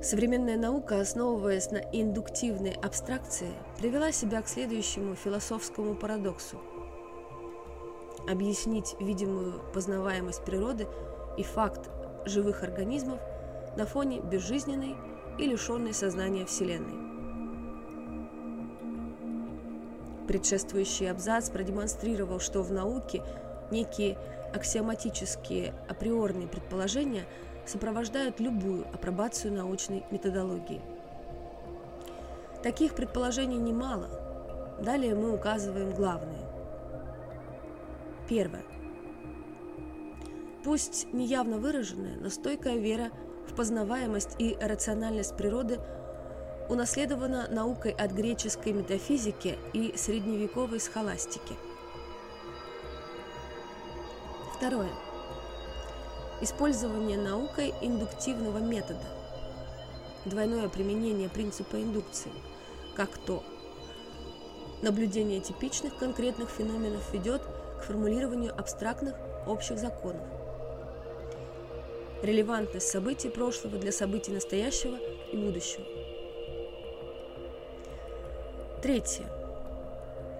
Современная 0.00 0.56
наука, 0.56 1.00
основываясь 1.00 1.72
на 1.72 1.78
индуктивной 1.78 2.70
абстракции, 2.70 3.48
привела 3.78 4.12
себя 4.12 4.40
к 4.42 4.48
следующему 4.48 5.16
философскому 5.16 5.96
парадоксу. 5.96 6.60
Объяснить 8.28 8.94
видимую 9.00 9.60
познаваемость 9.74 10.44
природы 10.44 10.86
и 11.36 11.42
факт 11.42 11.90
живых 12.26 12.62
организмов 12.62 13.18
на 13.76 13.86
фоне 13.86 14.20
безжизненной 14.20 14.94
и 15.36 15.46
лишенной 15.46 15.92
сознания 15.92 16.46
Вселенной. 16.46 17.08
Предшествующий 20.28 21.10
абзац 21.10 21.50
продемонстрировал, 21.50 22.38
что 22.38 22.62
в 22.62 22.70
науке 22.70 23.24
некие 23.72 24.16
аксиоматические 24.54 25.74
априорные 25.88 26.46
предположения– 26.46 27.24
сопровождают 27.68 28.40
любую 28.40 28.86
апробацию 28.92 29.52
научной 29.52 30.04
методологии. 30.10 30.80
Таких 32.62 32.94
предположений 32.94 33.58
немало. 33.58 34.08
Далее 34.80 35.14
мы 35.14 35.34
указываем 35.34 35.90
главные. 35.90 36.46
Первое. 38.28 38.64
Пусть 40.64 41.12
неявно 41.12 41.58
выраженная, 41.58 42.16
но 42.16 42.30
стойкая 42.30 42.78
вера 42.78 43.10
в 43.48 43.54
познаваемость 43.54 44.36
и 44.38 44.56
рациональность 44.60 45.36
природы 45.36 45.78
унаследована 46.68 47.48
наукой 47.48 47.92
от 47.92 48.12
греческой 48.12 48.72
метафизики 48.72 49.56
и 49.72 49.94
средневековой 49.96 50.80
схоластики. 50.80 51.54
Второе 54.56 54.90
Использование 56.40 57.18
наукой 57.18 57.74
индуктивного 57.80 58.58
метода. 58.58 59.02
Двойное 60.24 60.68
применение 60.68 61.28
принципа 61.28 61.82
индукции, 61.82 62.30
как 62.94 63.10
то 63.18 63.42
наблюдение 64.80 65.40
типичных 65.40 65.96
конкретных 65.96 66.48
феноменов 66.48 67.12
ведет 67.12 67.42
к 67.80 67.82
формулированию 67.82 68.56
абстрактных 68.56 69.16
общих 69.48 69.78
законов. 69.78 70.22
Релевантность 72.22 72.88
событий 72.88 73.30
прошлого 73.30 73.76
для 73.76 73.90
событий 73.90 74.30
настоящего 74.30 74.96
и 75.32 75.36
будущего. 75.36 75.84
Третье. 78.80 79.24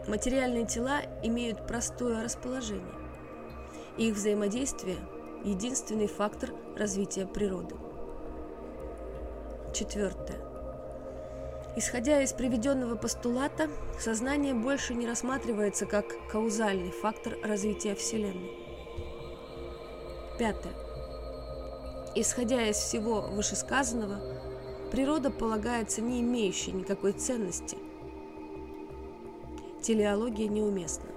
Материальные 0.07 0.65
тела 0.65 1.01
имеют 1.25 1.67
простое 1.67 2.23
расположение. 2.23 2.95
Их 3.97 4.15
взаимодействие– 4.15 4.97
единственный 5.45 6.07
фактор 6.07 6.51
развития 6.77 7.27
природы. 7.27 7.75
Четвертое. 9.75 10.39
Исходя 11.77 12.23
из 12.23 12.33
приведенного 12.33 12.97
постулата, 12.97 13.69
сознание 14.01 14.55
больше 14.55 14.95
не 14.95 15.07
рассматривается 15.07 15.87
как 15.87 16.07
каузальный 16.29 16.91
фактор 16.91 17.37
развития 17.43 17.95
Вселенной. 17.95 18.51
Пятое. 20.39 20.73
Исходя 22.17 22.67
из 22.69 22.77
всего 22.77 23.21
вышесказанного, 23.21 24.19
природа 24.91 25.31
полагается 25.31 26.01
не 26.01 26.21
имеющей 26.21 26.73
никакой 26.73 27.13
ценности. 27.13 27.79
Телеология 29.83 30.49
неуместна. 30.49 31.11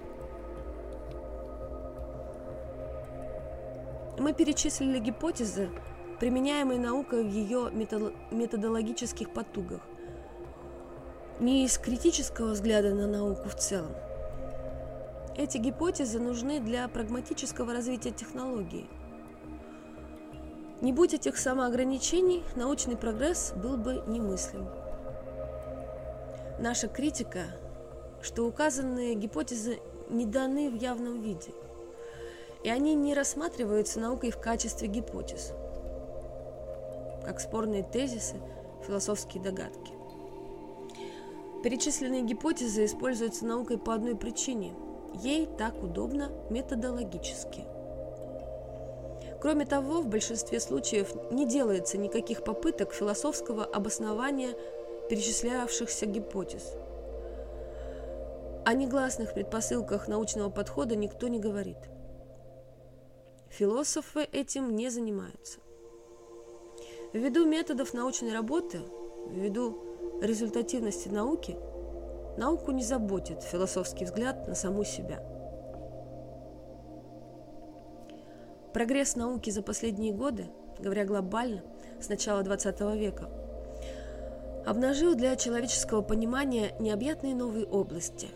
Мы 4.22 4.34
перечислили 4.34 5.00
гипотезы, 5.00 5.72
применяемые 6.20 6.80
наукой 6.80 7.24
в 7.24 7.32
ее 7.32 7.72
методологических 7.72 9.34
потугах, 9.34 9.82
не 11.40 11.66
из 11.66 11.80
критического 11.80 12.52
взгляда 12.52 12.94
на 12.94 13.08
науку 13.08 13.50
в 13.50 13.56
целом. 13.56 13.92
Эти 15.36 15.58
гипотезы 15.58 16.20
нужны 16.20 16.60
для 16.60 16.88
прагматического 16.88 17.74
развития 17.74 18.12
технологии. 18.12 18.86
Не 20.82 20.94
будь 20.94 21.16
этих 21.16 21.36
самоограничений, 21.36 22.44
научный 22.56 22.98
прогресс 22.98 23.54
был 23.56 23.76
бы 23.76 24.04
немыслим. 24.06 24.68
Наша 26.60 26.88
критика, 26.88 27.46
что 28.22 28.46
указанные 28.46 29.16
гипотезы 29.16 29.80
не 30.12 30.28
даны 30.28 30.70
в 30.70 30.76
явном 30.76 31.22
виде, 31.22 31.54
и 32.63 32.69
они 32.69 32.95
не 32.95 33.13
рассматриваются 33.13 34.00
наукой 34.00 34.32
в 34.32 34.39
качестве 34.39 34.88
гипотез, 34.88 35.54
как 37.24 37.39
спорные 37.39 37.84
тезисы, 37.84 38.36
философские 38.86 39.43
догадки. 39.43 39.93
Перечисленные 41.63 42.24
гипотезы 42.24 42.86
используются 42.86 43.45
наукой 43.45 43.78
по 43.78 43.93
одной 43.93 44.15
причине– 44.15 44.74
ей 45.13 45.45
так 45.45 45.82
удобно 45.84 46.32
методологически. 46.50 47.65
Кроме 49.41 49.65
того, 49.65 50.02
в 50.02 50.08
большинстве 50.08 50.60
случаев 50.60 51.13
не 51.32 51.47
делается 51.47 51.97
никаких 51.97 52.43
попыток 52.43 52.93
философского 52.93 53.63
обоснования 53.63 54.54
перечислявшихся 55.10 56.06
гипотез. 56.06 56.76
О 58.63 58.74
негласных 58.74 59.34
предпосылках 59.34 60.08
научного 60.08 60.50
подхода 60.50 60.95
никто 60.95 61.28
не 61.28 61.39
говорит. 61.39 61.78
Философы 63.52 64.24
этим 64.32 64.76
не 64.78 64.90
занимаются. 64.90 65.60
Ввиду 67.12 67.46
методов 67.46 67.94
научной 67.94 68.34
работы, 68.34 68.80
ввиду 69.30 69.78
результативности 70.22 71.10
науки, 71.10 71.58
науку 72.38 72.72
не 72.72 72.82
заботит 72.82 73.44
философский 73.44 74.06
взгляд 74.06 74.48
на 74.48 74.56
саму 74.56 74.86
себя. 74.86 75.22
Прогресс 78.74 79.18
науки 79.18 79.50
за 79.50 79.62
последние 79.62 80.14
годы, 80.14 80.48
говоря 80.80 81.04
глобально, 81.04 81.62
с 82.00 82.08
начала 82.08 82.44
XX 82.44 82.98
века, 82.98 83.30
обнажил 84.66 85.14
для 85.14 85.36
человеческого 85.36 86.02
понимания 86.02 86.74
необъятные 86.80 87.36
новые 87.36 87.66
области. 87.66 88.30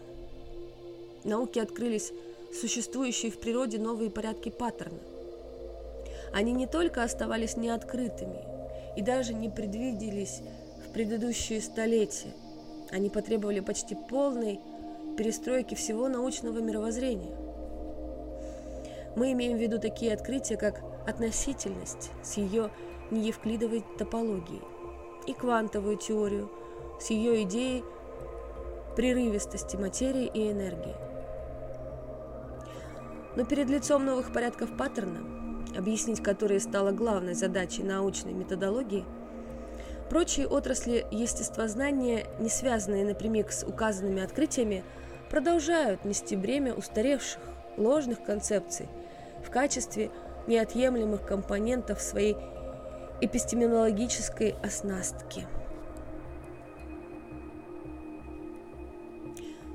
Науке 1.24 1.62
открылись 1.62 2.12
существующие 2.56 3.32
в 3.32 3.40
природе 3.40 3.78
новые 3.78 4.10
порядки 4.10 4.50
паттерна. 4.50 5.00
Они 6.34 6.52
не 6.52 6.68
только 6.68 7.04
оставались 7.04 7.58
неоткрытыми 7.58 8.40
и 8.98 9.02
даже 9.02 9.34
не 9.34 9.50
предвиделись 9.50 10.42
в 10.86 10.94
предыдущие 10.94 11.62
столетия. 11.62 12.34
Они 12.92 13.10
потребовали 13.10 13.60
почти 13.60 13.96
полной 13.96 14.60
перестройки 15.18 15.76
всего 15.76 16.08
научного 16.08 16.60
мировоззрения. 16.60 17.36
Мы 19.16 19.32
имеем 19.32 19.58
в 19.58 19.62
виду 19.62 19.80
такие 19.80 20.14
открытия, 20.14 20.58
как 20.58 20.82
относительность 21.08 22.12
с 22.22 22.38
ее 22.38 22.70
неевклидовой 23.12 23.84
топологией 23.98 24.62
и 25.28 25.34
квантовую 25.34 25.98
теорию 25.98 26.50
с 27.00 27.10
ее 27.10 27.44
идеей 27.44 27.84
прерывистости 28.96 29.76
материи 29.76 30.30
и 30.34 30.52
энергии. 30.52 31.15
Но 33.36 33.44
перед 33.44 33.70
лицом 33.70 34.06
новых 34.06 34.32
порядков 34.32 34.76
паттерна, 34.78 35.20
объяснить 35.78 36.24
которые 36.24 36.60
стало 36.60 36.92
главной 36.92 37.34
задачей 37.34 37.84
научной 37.84 38.34
методологии, 38.34 39.06
прочие 40.10 40.48
отрасли 40.48 41.06
естествознания, 41.12 42.26
не 42.40 42.50
связанные 42.50 43.06
напрямик 43.06 43.52
с 43.52 43.66
указанными 43.66 44.24
открытиями, 44.24 44.84
продолжают 45.30 46.06
нести 46.06 46.36
бремя 46.36 46.74
устаревших, 46.74 47.42
ложных 47.78 48.24
концепций 48.24 48.88
в 49.46 49.50
качестве 49.50 50.12
неотъемлемых 50.48 51.26
компонентов 51.26 52.00
своей 52.02 52.38
эпистемологической 53.20 54.56
оснастки. 54.64 55.46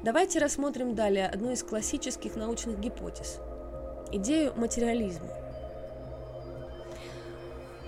Давайте 0.02 0.38
рассмотрим 0.38 0.94
далее 0.94 1.26
одну 1.26 1.50
из 1.50 1.62
классических 1.62 2.36
научных 2.36 2.78
гипотез– 2.80 3.38
идею 4.12 4.52
материализма. 4.56 5.28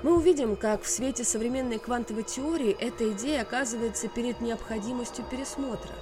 Мы 0.02 0.16
увидим, 0.16 0.56
как 0.56 0.82
в 0.82 0.88
свете 0.88 1.22
современной 1.24 1.78
квантовой 1.78 2.24
теории 2.24 2.76
эта 2.80 3.12
идея 3.12 3.42
оказывается 3.42 4.08
перед 4.08 4.40
необходимостью 4.40 5.24
пересмотра. 5.30 5.92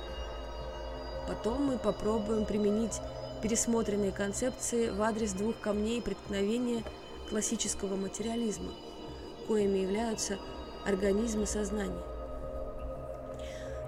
Потом 1.28 1.66
мы 1.66 1.78
попробуем 1.78 2.46
применить 2.46 3.00
пересмотренные 3.42 4.12
концепции 4.12 4.90
в 4.90 5.02
адрес 5.02 5.32
двух 5.32 5.58
камней 5.60 6.00
преткновения 6.02 6.82
классического 7.28 7.96
материализма, 7.96 8.72
коими 9.46 9.78
являются 9.78 10.38
организмы 10.86 11.46
сознания. 11.46 12.02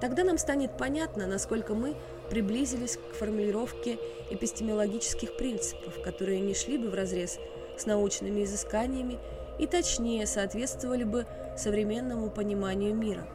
Тогда 0.00 0.24
нам 0.24 0.36
станет 0.36 0.76
понятно, 0.76 1.26
насколько 1.26 1.74
мы 1.74 1.96
приблизились 2.32 2.96
к 2.96 3.14
формулировке 3.14 3.98
эпистемологических 4.30 5.36
принципов, 5.36 6.00
которые 6.02 6.40
не 6.40 6.54
шли 6.54 6.78
бы 6.78 6.88
вразрез 6.88 7.38
с 7.76 7.84
научными 7.84 8.44
изысканиями 8.44 9.18
и 9.58 9.66
точнее 9.66 10.26
соответствовали 10.26 11.04
бы 11.04 11.26
современному 11.58 12.30
пониманию 12.30 12.94
мира. 12.94 13.26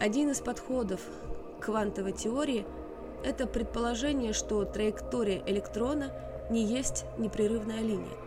Один 0.00 0.30
из 0.32 0.40
подходов 0.40 1.00
к 1.60 1.66
квантовой 1.66 2.10
теории– 2.12 2.66
это 3.24 3.46
предположение, 3.46 4.32
что 4.32 4.64
траектория 4.64 5.44
электрона 5.46 6.10
не 6.50 6.64
есть 6.64 7.04
непрерывная 7.18 7.82
линия. 7.82 8.18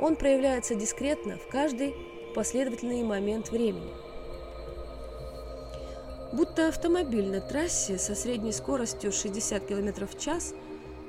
Он 0.00 0.16
проявляется 0.16 0.74
дискретно 0.74 1.36
в 1.36 1.46
каждый 1.46 1.94
последовательный 2.34 3.04
момент 3.04 3.52
времени– 3.52 3.92
Будто 6.32 6.68
автомобиль 6.68 7.30
на 7.30 7.42
трассе 7.42 7.98
со 7.98 8.14
средней 8.14 8.52
скоростью 8.52 9.12
60 9.12 9.66
км 9.66 10.06
в 10.06 10.18
час 10.18 10.54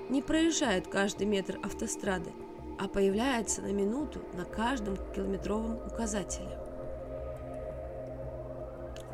не 0.09 0.21
проезжает 0.21 0.89
каждый 0.89 1.27
метр 1.27 1.57
автострады, 1.63 2.31
а 2.77 2.89
появляется 2.89 3.62
на 3.62 3.71
минуту 3.71 4.19
на 4.33 4.43
каждом 4.43 4.97
километровом 5.15 5.79
указателе. 5.88 6.59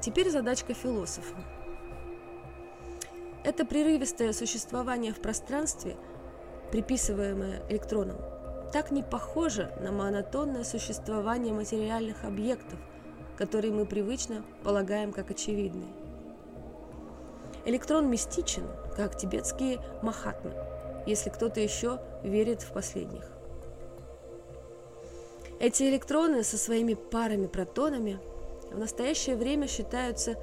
Теперь 0.02 0.32
задачка 0.32 0.74
философа. 0.74 1.36
Это 3.44 3.64
прерывистое 3.64 4.34
существование 4.34 5.14
в 5.14 5.22
пространстве, 5.22 5.96
приписываемое 6.72 7.62
электроном, 7.70 8.18
так 8.74 8.90
не 8.90 9.04
похоже 9.04 9.72
на 9.80 9.92
монотонное 9.92 10.64
существование 10.64 11.54
материальных 11.54 12.24
объектов, 12.24 12.80
которые 13.38 13.72
мы 13.72 13.86
привычно 13.86 14.44
полагаем 14.64 15.14
как 15.14 15.30
очевидные. 15.30 15.99
Электрон 17.66 18.10
мистичен, 18.10 18.64
как 18.96 19.18
тибетские 19.18 19.80
махатмы, 20.02 20.54
если 21.06 21.30
кто-то 21.30 21.60
еще 21.60 22.00
верит 22.24 22.62
в 22.62 22.72
последних. 22.72 23.26
Эти 25.60 25.84
электроны 25.84 26.44
со 26.44 26.58
своими 26.58 26.94
парами-протонами 26.94 28.20
в 28.72 28.78
настоящее 28.78 29.36
время 29.36 29.68
считаются 29.68 30.36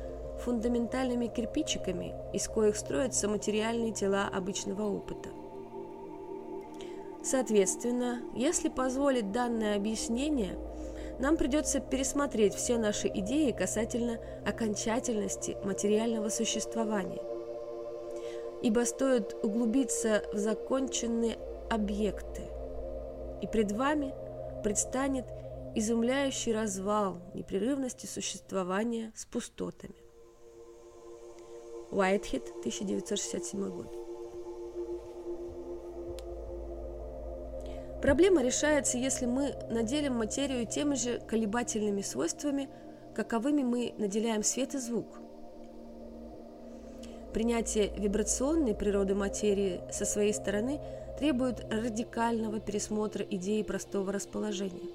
фундаментальными 0.44 1.28
кирпичиками, 1.28 2.14
из 2.34 2.46
коих 2.48 2.76
строятся 2.76 3.28
материальные 3.28 3.92
тела 3.92 4.28
обычного 4.30 4.82
опыта. 4.82 5.30
Соответственно, 7.24 8.20
если 8.34 8.68
позволить 8.68 9.32
данное 9.32 9.76
объяснение– 9.76 10.58
нам 11.18 11.36
придется 11.36 11.80
пересмотреть 11.80 12.54
все 12.54 12.78
наши 12.78 13.08
идеи 13.08 13.50
касательно 13.52 14.18
окончательности 14.44 15.56
материального 15.64 16.28
существования. 16.28 17.22
Ибо 18.62 18.84
стоит 18.84 19.34
углубиться 19.42 20.24
в 20.32 20.38
законченные 20.38 21.38
объекты, 21.70 22.42
и 23.42 23.46
пред 23.46 23.72
вами 23.72 24.14
предстанет 24.62 25.26
изумляющий 25.74 26.52
развал 26.52 27.18
непрерывности 27.34 28.06
существования 28.06 29.12
с 29.14 29.26
пустотами. 29.26 29.94
Уайтхед, 31.90 32.48
1967 32.60 33.68
год. 33.68 34.05
Проблема 38.06 38.40
решается, 38.40 38.98
если 38.98 39.26
мы 39.26 39.56
наделим 39.68 40.14
материю 40.14 40.64
теми 40.64 40.94
же 40.94 41.18
колебательными 41.26 42.02
свойствами, 42.02 42.68
каковыми 43.16 43.64
мы 43.64 43.94
наделяем 43.98 44.44
свет 44.44 44.76
и 44.76 44.78
звук. 44.78 45.18
Принятие 47.34 47.92
вибрационной 47.98 48.76
природы 48.76 49.16
материи 49.16 49.80
со 49.90 50.04
своей 50.04 50.32
стороны 50.32 50.80
требует 51.18 51.66
радикального 51.68 52.60
пересмотра 52.60 53.26
идеи 53.28 53.62
простого 53.62 54.12
расположения. 54.12 54.88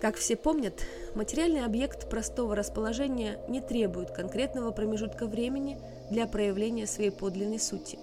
Как 0.00 0.14
все 0.14 0.36
помнят, 0.36 0.74
материальный 1.16 1.64
объект 1.64 2.08
простого 2.08 2.54
расположения 2.54 3.40
не 3.48 3.60
требует 3.60 4.12
конкретного 4.12 4.70
промежутка 4.70 5.26
времени 5.26 5.80
для 6.12 6.28
проявления 6.28 6.86
своей 6.86 7.10
подлинной 7.10 7.58
сути. 7.58 7.98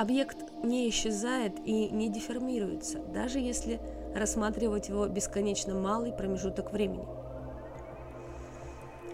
Объект 0.00 0.38
не 0.62 0.88
исчезает 0.88 1.58
и 1.62 1.90
не 1.90 2.08
деформируется, 2.08 3.00
даже 3.00 3.38
если 3.38 3.78
рассматривать 4.14 4.88
его 4.88 5.06
бесконечно 5.06 5.74
малый 5.74 6.10
промежуток 6.10 6.72
времени. 6.72 7.06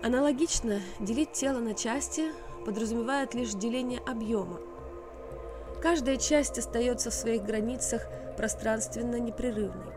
Аналогично, 0.04 0.78
делить 1.00 1.32
тело 1.32 1.58
на 1.58 1.74
части 1.74 2.26
подразумевает 2.64 3.34
лишь 3.34 3.52
деление 3.54 3.98
объема. 4.06 4.60
Каждая 5.82 6.18
часть 6.18 6.56
остается 6.56 7.10
в 7.10 7.14
своих 7.14 7.42
границах 7.42 8.06
пространственно 8.36 9.16
непрерывной. 9.16 9.92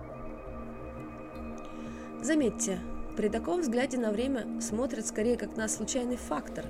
Заметьте, 2.24 2.80
при 3.16 3.30
таком 3.30 3.62
взгляде 3.62 4.00
на 4.00 4.10
время 4.10 4.60
смотрят 4.60 5.06
скорее 5.06 5.38
как 5.38 5.56
на 5.56 5.68
случайный 5.68 6.18
фактор. 6.18 6.66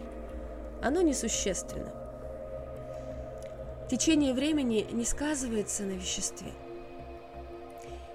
Оно 0.81 0.99
несущественно. 0.99 2.08
Течение 3.89 4.35
времени 4.35 4.85
не 4.91 5.03
сказывается 5.03 5.81
на 5.81 5.93
веществе. 5.93 6.51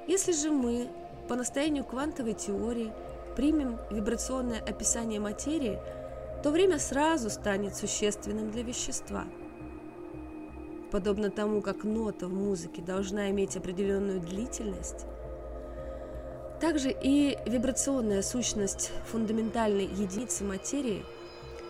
Если 0.07 0.31
же 0.31 0.53
мы 0.53 0.89
по 1.29 1.35
настоянию 1.35 1.83
квантовой 1.85 2.35
теории 2.35 2.93
примем 3.35 3.81
вибрационное 3.91 4.61
описание 4.61 5.19
материи, 5.19 5.81
то 6.45 6.53
время 6.53 6.79
сразу 6.79 7.29
станет 7.29 7.75
существенным 7.75 8.53
для 8.53 8.63
вещества. 8.63 9.25
Подобно 10.93 11.31
тому, 11.31 11.61
как 11.61 11.83
нота 11.83 12.29
в 12.29 12.33
музыке 12.33 12.81
должна 12.81 13.31
иметь 13.31 13.57
определенную 13.57 14.21
длительность, 14.21 15.07
также 16.61 16.93
и 16.93 17.37
вибрационная 17.47 18.23
сущность 18.23 18.93
фундаментальной 19.07 19.87
единицы 19.87 20.45
материи 20.45 21.05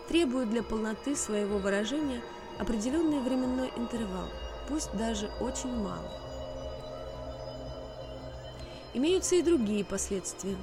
требует 0.09 0.51
для 0.51 0.63
полноты 0.63 1.17
своего 1.17 1.57
выражения 1.57 2.21
определенный 2.59 3.21
временной 3.21 3.71
интервал, 3.77 4.29
пусть 4.69 4.93
даже 4.97 5.31
очень 5.41 5.75
малый. 5.77 6.11
Имеются 8.95 9.35
и 9.35 9.43
другие 9.43 9.85
последствия. 9.85 10.57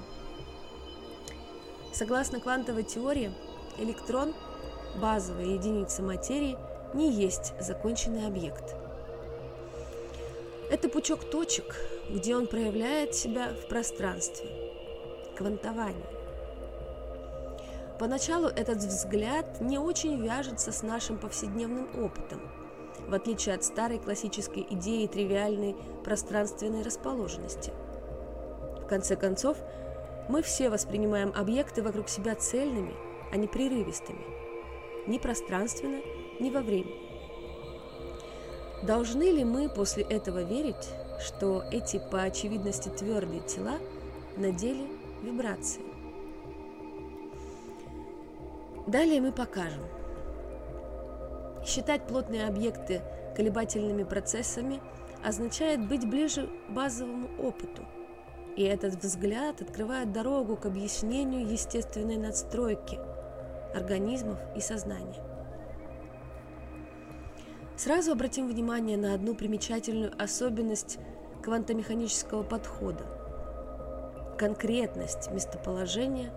Согласно 1.93 2.39
квантовой 2.39 2.84
теории, 2.84 3.34
электрон, 3.77 4.34
базовая 4.95 5.45
единица 5.45 6.01
материи, 6.01 6.58
не 6.93 7.12
есть 7.12 7.54
законченный 7.60 8.25
объект. 8.25 8.75
Это 10.69 10.88
пучок 10.88 11.25
точек, 11.25 11.75
где 12.10 12.36
он 12.36 12.47
проявляет 12.47 13.13
себя 13.13 13.54
в 13.54 13.67
пространстве. 13.67 14.49
Квантование. 15.38 16.20
Поначалу 18.01 18.47
этот 18.47 18.79
взгляд 18.79 19.61
не 19.61 19.77
очень 19.77 20.19
вяжется 20.19 20.71
с 20.71 20.81
нашим 20.81 21.19
повседневным 21.19 21.87
опытом, 22.03 22.41
в 23.07 23.13
отличие 23.13 23.53
от 23.53 23.63
старой 23.63 23.99
классической 23.99 24.65
идеи 24.71 25.05
тривиальной 25.05 25.75
пространственной 26.03 26.81
расположенности. 26.81 27.71
В 28.79 28.87
конце 28.87 29.15
концов, 29.15 29.55
мы 30.29 30.41
все 30.41 30.71
воспринимаем 30.71 31.31
объекты 31.35 31.83
вокруг 31.83 32.09
себя 32.09 32.33
цельными, 32.33 32.95
а 33.31 33.37
не 33.37 33.47
прерывистыми, 33.47 34.25
ни 35.05 35.19
пространственно, 35.19 36.01
ни 36.39 36.49
во 36.49 36.61
времени. 36.61 37.07
Должны 38.81 39.29
ли 39.29 39.43
мы 39.43 39.69
после 39.69 40.01
этого 40.01 40.41
верить, 40.41 40.89
что 41.19 41.63
эти 41.71 42.01
по 42.09 42.23
очевидности 42.23 42.89
твердые 42.89 43.41
тела 43.41 43.77
на 44.37 44.51
деле 44.51 44.87
вибрации. 45.21 45.90
Далее 48.88 49.22
мы 49.22 49.32
покажем. 49.32 49.84
Считать 51.65 52.08
плотные 52.08 52.48
объекты 52.48 53.02
колебательными 53.36 54.04
процессами 54.04 54.82
означает 55.24 55.88
быть 55.88 56.10
ближе 56.10 56.48
к 56.67 56.72
базовому 56.72 57.30
опыту. 57.39 57.86
И 58.56 58.63
этот 58.63 58.96
взгляд 58.96 59.62
открывает 59.62 60.12
дорогу 60.12 60.58
к 60.58 60.65
объяснению 60.65 61.48
естественной 61.48 62.17
надстройки 62.17 63.00
организмов 63.74 64.39
и 64.56 64.60
сознания. 64.60 65.24
Сразу 67.78 68.12
обратим 68.12 68.48
внимание 68.48 68.98
на 68.98 69.13
одну 69.13 69.34
примечательную 69.34 70.12
особенность 70.22 71.00
квантомеханического 71.41 72.44
подхода. 72.44 73.06
Конкретность 74.38 75.32
местоположения, 75.32 76.34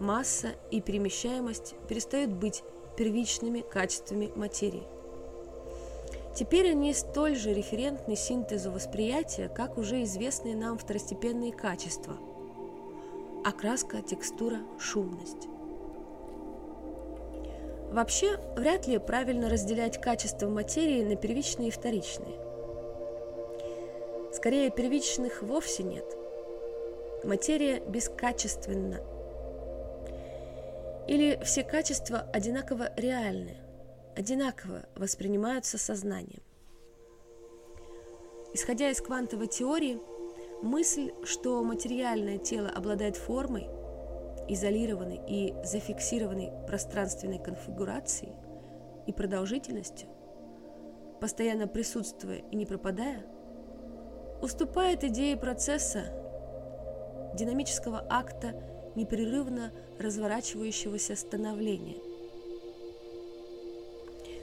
масса 0.00 0.48
и 0.70 0.80
перемещаемость 0.80 1.74
перестают 1.88 2.32
быть 2.32 2.62
первичными 2.96 3.60
качествами 3.60 4.32
материи. 4.34 4.82
Теперь 6.34 6.70
они 6.70 6.94
столь 6.94 7.36
же 7.36 7.52
референтны 7.52 8.16
синтезу 8.16 8.70
восприятия, 8.70 9.48
как 9.48 9.78
уже 9.78 10.02
известные 10.02 10.56
нам 10.56 10.78
второстепенные 10.78 11.52
качества– 11.52 12.16
окраска, 13.44 14.02
текстура, 14.02 14.58
шумность. 14.78 15.48
Вообще, 17.90 18.38
вряд 18.56 18.86
ли 18.86 18.98
правильно 18.98 19.48
разделять 19.48 20.00
качества 20.00 20.48
материи 20.48 21.02
на 21.02 21.16
первичные 21.16 21.68
и 21.68 21.72
вторичные. 21.72 22.38
Скорее, 24.32 24.70
первичных 24.70 25.42
вовсе 25.42 25.82
нет. 25.82 26.04
Материя 27.24 27.80
бескачественна. 27.80 29.00
Или 31.10 31.40
все 31.42 31.64
качества 31.64 32.20
одинаково 32.32 32.92
реальны, 32.96 33.56
одинаково 34.16 34.84
воспринимаются 34.94 35.76
сознанием. 35.76 36.40
Исходя 38.54 38.90
из 38.90 39.00
квантовой 39.00 39.48
теории, 39.48 39.98
мысль, 40.62 41.10
что 41.24 41.64
материальное 41.64 42.38
тело 42.38 42.68
обладает 42.68 43.16
формой– 43.16 43.68
изолированной 44.48 45.20
и 45.26 45.52
зафиксированной 45.64 46.52
пространственной 46.68 47.40
конфигурацией 47.40 48.36
и 49.08 49.12
продолжительностью, 49.12 50.08
постоянно 51.20 51.66
присутствуя 51.66 52.38
и 52.52 52.54
не 52.54 52.66
пропадая, 52.66 53.26
уступает 54.40 55.02
идее 55.02 55.36
процесса, 55.36 56.04
динамического 57.34 58.06
акта 58.08 58.54
непрерывно 59.00 59.72
разворачивающегося 59.98 61.16
становления. 61.16 61.96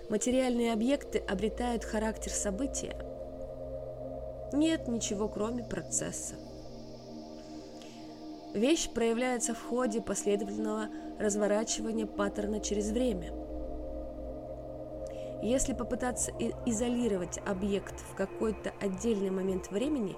Материальные 0.09 0.73
объекты 0.73 1.19
обретают 1.19 1.83
характер 1.83 2.31
события. 2.31 2.97
Нет 4.51 4.87
ничего, 4.87 5.27
кроме 5.27 5.63
процесса. 5.63 6.35
Вещь 8.53 8.89
проявляется 8.89 9.53
в 9.53 9.61
ходе 9.61 10.01
последовательного 10.01 10.87
разворачивания 11.19 12.07
паттерна 12.07 12.59
через 12.59 12.89
время. 12.89 13.31
Если 15.43 15.73
попытаться 15.73 16.31
изолировать 16.65 17.39
объект 17.45 17.99
в 18.11 18.15
какой-то 18.15 18.73
отдельный 18.81 19.29
момент 19.29 19.69
времени, 19.69 20.15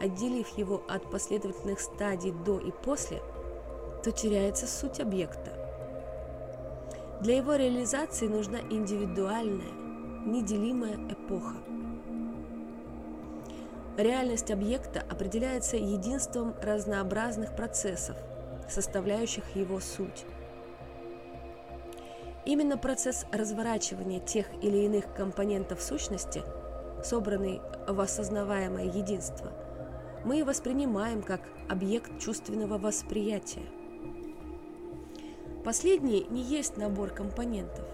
отделив 0.00 0.56
его 0.56 0.82
от 0.88 1.10
последовательных 1.10 1.80
стадий 1.80 2.32
до 2.46 2.58
и 2.58 2.70
после, 2.70 3.20
то 4.04 4.12
теряется 4.12 4.66
суть 4.66 5.00
объекта. 5.00 5.52
Для 7.20 7.38
его 7.38 7.54
реализации 7.54 8.28
нужна 8.28 8.60
индивидуальная, 8.60 9.72
неделимая 10.26 10.96
эпоха. 11.08 11.56
Реальность 13.96 14.50
объекта 14.50 15.00
определяется 15.00 15.76
единством 15.76 16.54
разнообразных 16.60 17.56
процессов, 17.56 18.16
составляющих 18.68 19.44
его 19.56 19.80
суть. 19.80 20.26
Именно 22.44 22.76
процесс 22.76 23.24
разворачивания 23.32 24.20
тех 24.20 24.46
или 24.62 24.84
иных 24.84 25.14
компонентов 25.14 25.80
сущности 25.80 26.42
собранный 27.02 27.60
в 27.86 28.00
осознаваемое 28.00 28.86
единство, 28.86 29.52
мы 30.24 30.44
воспринимаем 30.44 31.22
как 31.22 31.40
объект 31.68 32.18
чувственного 32.18 32.78
восприятия. 32.78 33.62
Последний 35.64 36.26
не 36.28 36.42
есть 36.42 36.76
набор 36.76 37.08
компонентов. 37.10 37.84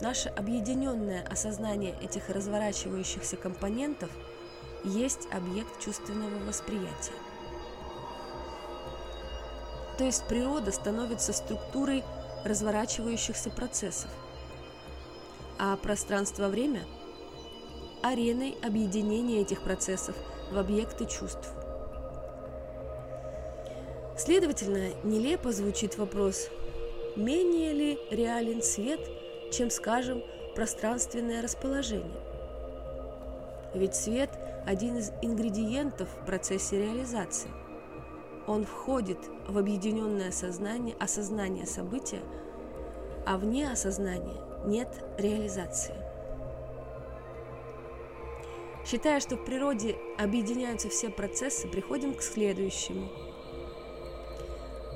Наше 0.00 0.28
объединенное 0.30 1.24
осознание 1.30 1.94
этих 2.02 2.28
разворачивающихся 2.28 3.36
компонентов 3.36 4.10
есть 4.82 5.28
объект 5.32 5.80
чувственного 5.80 6.36
восприятия. 6.44 7.12
То 9.96 10.04
есть 10.04 10.26
природа 10.26 10.72
становится 10.72 11.32
структурой 11.32 12.02
разворачивающихся 12.44 13.50
процессов, 13.50 14.10
а 15.58 15.76
пространство-время– 15.76 16.82
ареной 18.02 18.56
объединения 18.62 19.40
этих 19.40 19.62
процессов 19.62 20.16
в 20.50 20.58
объекты 20.58 21.06
чувств. 21.06 21.48
Следовательно, 24.16 24.90
нелепо 25.02 25.52
звучит 25.52 25.98
вопрос, 25.98 26.48
менее 27.16 27.72
ли 27.72 27.98
реален 28.10 28.62
свет, 28.62 29.00
чем, 29.52 29.70
скажем, 29.70 30.22
пространственное 30.54 31.42
расположение. 31.42 32.20
Ведь 33.74 33.94
свет– 33.94 34.30
один 34.66 34.96
из 34.98 35.10
ингредиентов 35.20 36.08
в 36.08 36.26
процессе 36.26 36.78
реализации– 36.78 37.50
он 38.46 38.64
входит 38.64 39.18
в 39.48 39.56
объединенное 39.56 40.30
сознание, 40.30 40.94
осознание 41.00 41.66
события, 41.66 42.20
а 43.24 43.38
вне 43.38 43.70
осознания 43.70 44.36
нет 44.66 44.88
реализации. 45.16 45.94
Считая, 48.84 49.20
что 49.20 49.36
в 49.36 49.44
природе 49.46 49.96
объединяются 50.18 50.90
все 50.90 51.08
процессы, 51.08 51.68
приходим 51.68 52.14
к 52.14 52.20
следующему. 52.20 53.08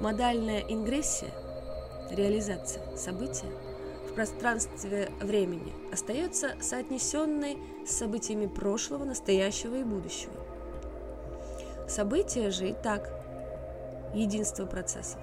Модальная 0.01 0.61
ингрессия, 0.61 1.33
реализация 2.11 2.97
события 2.97 3.51
в 4.09 4.15
пространстве 4.15 5.11
времени 5.21 5.73
остается 5.93 6.55
соотнесенной 6.61 7.59
с 7.85 7.97
событиями 7.97 8.47
прошлого, 8.47 9.05
настоящего 9.05 9.75
и 9.75 9.83
будущего. 9.83 10.33
События 11.89 12.51
же 12.51 12.69
и 12.69 12.75
так 12.75 13.11
единство 14.15 14.67
процессов. 14.67 15.21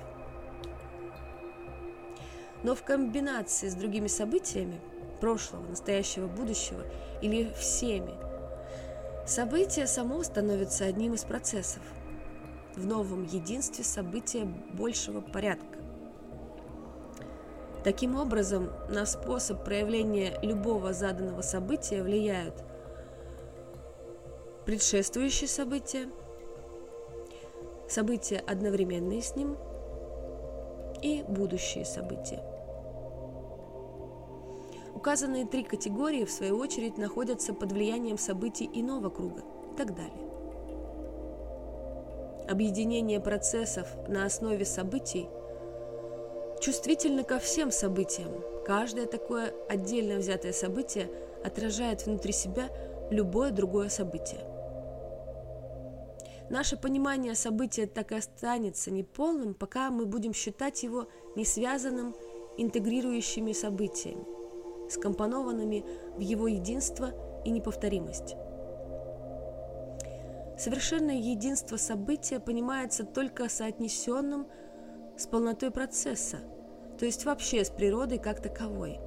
Но 2.63 2.75
в 2.75 2.83
комбинации 2.83 3.69
с 3.69 3.75
другими 3.75 4.07
событиями 4.07 4.81
прошлого, 5.21 5.65
настоящего, 5.69 6.27
будущего 6.27 6.81
или 7.21 7.49
всеми, 7.57 8.13
событие 9.25 9.87
само 9.87 10.21
становится 10.23 10.83
одним 10.83 11.13
из 11.13 11.23
процессов 11.23 11.81
в 12.75 12.85
новом 12.85 13.23
единстве 13.23 13.83
события 13.83 14.45
большего 14.73 15.21
порядка. 15.21 15.79
Таким 17.83 18.15
образом, 18.15 18.69
на 18.89 19.05
способ 19.05 19.63
проявления 19.63 20.39
любого 20.41 20.93
заданного 20.93 21.41
события 21.41 22.01
влияют 22.01 22.63
предшествующие 24.65 25.47
события– 25.47 26.09
события, 27.87 28.37
одновременные 28.37 29.21
с 29.21 29.35
ним, 29.35 29.57
и 31.01 31.23
будущие 31.27 31.85
события. 31.85 32.43
Указанные 34.93 35.45
три 35.45 35.63
категории, 35.63 36.25
в 36.25 36.31
свою 36.31 36.57
очередь, 36.57 36.97
находятся 36.97 37.53
под 37.53 37.71
влиянием 37.71 38.17
событий 38.17 38.69
иного 38.73 39.09
круга 39.09 39.43
и 39.73 39.77
так 39.77 39.95
далее. 39.95 40.34
Объединение 42.47 43.19
процессов 43.19 43.87
на 44.07 44.25
основе 44.25 44.65
событий 44.65 45.27
чувствительно 46.61 47.23
ко 47.23 47.39
всем 47.39 47.71
событиям. 47.71 48.31
Каждое 48.65 49.05
такое 49.05 49.53
отдельно 49.69 50.17
взятое 50.17 50.53
событие 50.53 51.09
отражает 51.43 52.05
внутри 52.05 52.33
себя 52.33 52.69
любое 53.11 53.51
другое 53.51 53.89
событие– 53.89 54.41
Наше 56.49 56.77
понимание 56.77 57.33
события 57.33 57.87
так 57.87 58.11
и 58.11 58.15
останется 58.15 58.91
неполным, 58.91 59.55
пока 59.55 59.89
мы 59.89 60.05
будем 60.05 60.33
считать 60.33 60.83
его 60.83 61.07
не 61.35 61.43
связанным 61.43 62.15
интегрирующими 62.57 63.51
событиями, 63.51 64.23
скомпонованными 64.89 65.83
в 66.15 66.19
его 66.19 66.47
единство 66.47 67.11
и 67.43 67.49
неповторимость. 67.49 68.35
Совершенное 70.57 71.17
единство 71.17 71.77
события 71.77 72.39
понимается 72.39 73.03
только 73.03 73.49
соотнесенным 73.49 74.47
с 75.17 75.27
полнотой 75.27 75.71
процесса, 75.71 76.37
то 76.97 77.05
есть 77.05 77.25
вообще 77.25 77.65
с 77.65 77.69
природой 77.69 78.19
как 78.19 78.41
таковой. 78.41 78.99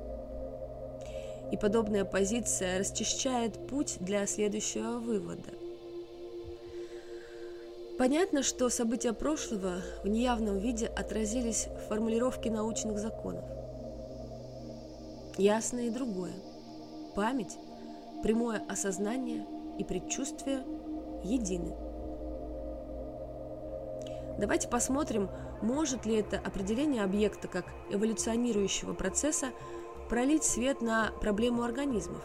И 1.51 1.57
подобная 1.57 2.05
позиция 2.05 2.79
расчищает 2.79 3.67
путь 3.69 3.97
для 4.01 4.27
следующего 4.27 4.99
вывода– 4.99 5.51
Понятно, 7.99 8.45
что 8.45 8.69
события 8.69 9.13
прошлого 9.13 9.83
в 10.05 10.09
неявном 10.09 10.59
виде 10.59 10.87
отразились 10.87 11.67
в 11.67 11.89
формулировке 11.89 12.49
научных 12.49 12.97
законов. 13.01 13.45
Ясно 15.37 15.81
и 15.81 15.91
другое. 15.91 16.33
Память, 17.17 17.59
прямое 18.23 18.63
осознание 18.69 19.45
и 19.79 19.83
предчувствие 19.83 20.63
едины. 21.23 21.75
Давайте 24.39 24.69
посмотрим, 24.69 25.29
может 25.63 26.07
ли 26.07 26.17
это 26.17 26.39
определение 26.39 27.03
объекта 27.03 27.49
как 27.49 27.65
эволюционирующего 27.91 28.95
процесса 28.95 29.49
пролить 30.09 30.45
свет 30.45 30.81
на 30.81 31.11
проблему 31.21 31.65
организмов. 31.65 32.23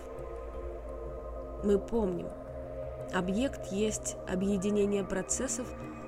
Мы 1.64 1.80
помним– 1.80 2.28
Объект 3.14 3.72
есть 3.72 4.18
объединение 4.28 5.04
процессов, 5.04 5.68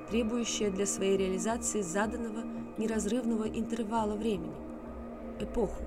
требующее 0.10 0.71
для 0.71 0.88
своей 0.88 1.15
реализации 1.17 1.82
заданного 1.82 2.41
неразрывного 2.80 3.48
интервала 3.48 4.15
времени– 4.15 4.56
эпоху. 5.39 5.84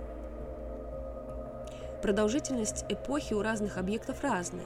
Продолжительность 2.02 2.84
эпохи 2.88 3.34
у 3.34 3.42
разных 3.42 3.78
объектов 3.78 4.22
разная. 4.22 4.64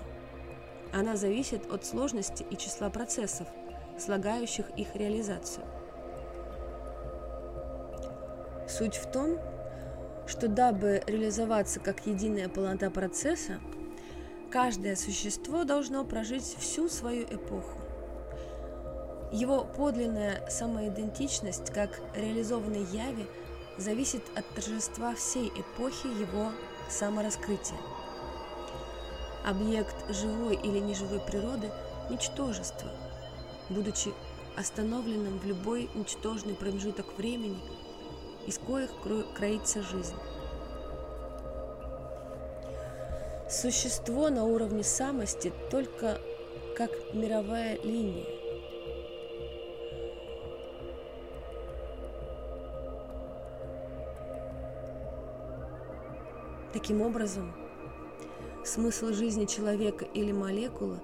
Она 0.93 1.17
зависит 1.17 1.71
от 1.73 1.85
сложности 1.85 2.45
и 2.51 2.57
числа 2.57 2.91
процессов, 2.91 3.47
слагающих 3.99 4.71
их 4.77 4.95
реализацию. 4.95 5.65
Суть 8.69 8.97
в 8.97 9.11
том, 9.11 9.39
что 10.27 10.49
дабы 10.49 11.03
реализоваться 11.07 11.81
как 11.81 12.07
единая 12.07 12.49
полнота 12.49 12.91
процесса– 12.91 13.61
Каждое 14.53 14.97
существо 14.97 15.65
должно 15.65 16.05
прожить 16.05 16.45
всю 16.59 16.91
свою 16.91 17.25
эпоху. 17.25 17.81
Его 19.33 19.65
подлинная 19.65 20.47
самоидентичность, 20.51 21.73
как 21.73 21.99
реализованной 22.15 22.85
яви, 22.93 23.27
зависит 23.79 24.21
от 24.37 24.47
торжества 24.55 25.15
всей 25.15 25.49
эпохи 25.49 26.07
его 26.21 26.53
самораскрытия. 26.91 27.79
Объект 29.45 29.97
живой 30.09 30.55
или 30.55 30.79
неживой 30.79 31.21
природы– 31.21 31.71
ничтожество, 32.11 32.89
будучи 33.69 34.13
остановленным 34.57 35.39
в 35.39 35.45
любой 35.45 35.89
ничтожный 35.95 36.55
промежуток 36.55 37.07
времени, 37.17 37.59
из 38.47 38.59
коих 38.59 38.91
кроится 39.35 39.83
жизнь. 39.83 40.15
Существо 43.49 44.29
на 44.31 44.45
уровне 44.45 44.83
самости 44.83 45.53
только 45.71 46.19
как 46.77 46.91
мировая 47.13 47.79
линия. 47.83 48.27
Таким 56.73 57.03
образом, 57.03 57.55
смысл 58.65 59.13
жизни 59.13 59.47
человека 59.47 60.05
или 60.05 60.33
молекулы 60.33 61.01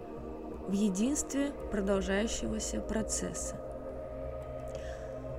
в 0.68 0.72
единстве 0.72 1.52
продолжающегося 1.70 2.80
процесса. 2.80 3.56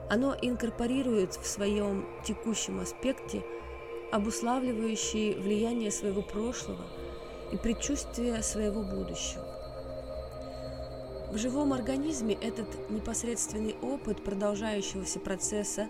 Оно 0.10 0.36
инкорпорирует 0.42 1.36
в 1.36 1.46
своем 1.46 2.08
текущем 2.26 2.80
аспекте 2.80 3.44
обуславливающие 4.12 5.36
влияние 5.36 5.92
своего 5.92 6.22
прошлого– 6.22 6.86
и 7.52 7.58
предчувствие 7.58 8.42
своего 8.44 8.84
будущего. 8.84 9.46
В 11.32 11.38
живом 11.38 11.74
организме 11.74 12.36
этот 12.36 12.90
непосредственный 12.90 13.76
опыт 13.82 14.24
продолжающегося 14.24 15.20
процесса 15.20 15.88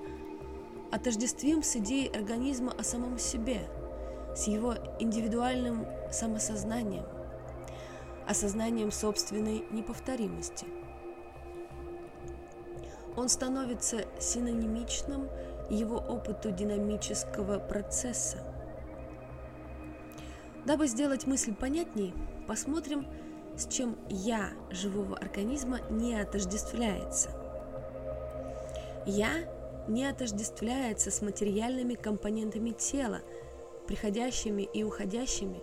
отождествим 0.91 1.63
с 1.63 1.75
идеей 1.77 2.09
организма 2.09 2.73
о 2.77 2.83
самом 2.83 3.17
себе, 3.17 3.61
с 4.39 4.47
его 4.47 4.75
индивидуальным 4.99 5.85
самосознанием– 6.11 7.05
осознанием 8.25 8.91
собственной 8.91 9.65
неповторимости. 9.69 10.65
Он 13.17 13.27
становится 13.27 14.05
синонимичным 14.19 15.27
его 15.69 15.97
опыту 15.97 16.51
динамического 16.51 17.59
процесса. 17.59 18.37
Дабы 20.65 20.87
сделать 20.87 21.27
мысль 21.27 21.53
понятней, 21.53 22.13
посмотрим, 22.47 23.07
с 23.57 23.67
чем 23.67 23.97
«я» 24.09 24.51
живого 24.69 25.17
организма 25.17 25.79
не 25.89 26.15
отождествляется. 26.17 27.29
«Я» 29.05 29.31
не 29.87 30.05
отождествляется 30.05 31.09
с 31.09 31.21
материальными 31.23 31.95
компонентами 31.95 32.69
тела, 32.69 33.21
приходящими 33.89 34.61
и 34.61 34.83
уходящими 34.83 35.59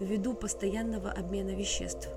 ввиду 0.00 0.34
постоянного 0.34 1.12
обмена 1.12 1.50
веществ. 1.50 2.08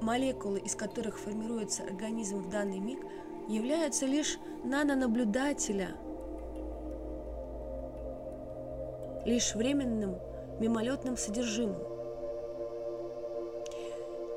Молекулы, 0.00 0.58
из 0.58 0.74
которых 0.74 1.16
формируется 1.16 1.84
организм 1.84 2.38
в 2.38 2.50
данный 2.50 2.80
миг, 2.80 2.98
являются 3.48 4.06
лишь 4.06 4.36
нанонаблюдателя, 4.64 5.94
лишь 9.24 9.54
временным 9.54 10.16
мимолетным 10.58 11.16
содержимым. 11.16 11.84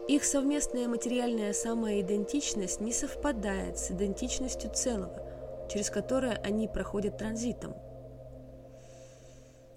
Их 0.07 0.23
совместная 0.23 0.87
материальная 0.87 1.51
самоидентичность 1.51 2.79
не 2.79 2.93
совпадает 2.93 3.79
с 3.79 3.89
идентичностью 3.89 4.69
целого, 4.69 5.24
через 5.69 5.89
которое 5.89 6.37
они 6.43 6.67
проходят 6.67 7.17
транзитом. 7.17 7.75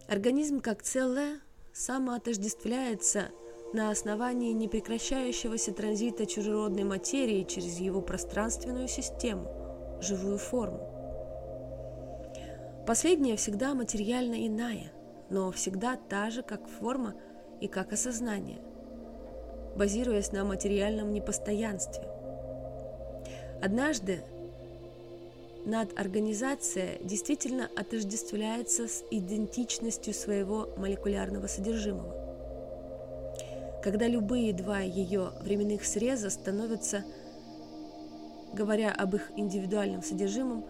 Организм 0.09 0.61
как 0.61 0.83
целое 0.83 1.41
самоотождествляется 1.73 3.29
на 3.73 3.91
основании 3.91 4.53
непрекращающегося 4.53 5.73
транзита 5.75 6.25
чужеродной 6.27 6.85
материи 6.85 7.45
через 7.45 7.79
его 7.79 8.01
пространственную 8.01 8.89
систему, 8.89 9.99
живую 10.01 10.39
форму. 10.39 10.95
Последняя 12.87 13.37
всегда 13.37 13.75
материально 13.75 14.47
иная, 14.47 14.91
но 15.29 15.51
всегда 15.53 15.97
та 15.97 16.31
же, 16.31 16.43
как 16.43 16.67
форма 16.69 17.15
и 17.61 17.69
как 17.69 17.93
осознание, 17.93 18.63
базируясь 19.77 20.33
на 20.33 20.45
материальном 20.45 21.13
непостоянстве. 21.13 22.09
Однажды 23.61 24.23
надорганизация 25.69 26.99
действительно 27.03 27.71
отождествляется 27.77 28.89
с 28.89 29.05
идентичностью 29.11 30.15
своего 30.15 30.71
молекулярного 30.79 31.47
содержимого. 31.47 32.15
Когда 33.83 34.09
любые 34.09 34.55
два 34.55 34.81
ее 34.81 35.33
временных 35.43 35.85
среза 35.85 36.31
становятся, 36.31 37.05
говоря 38.55 38.93
об 38.93 39.15
их 39.15 39.31
индивидуальном 39.37 40.03
содержимом, 40.03 40.65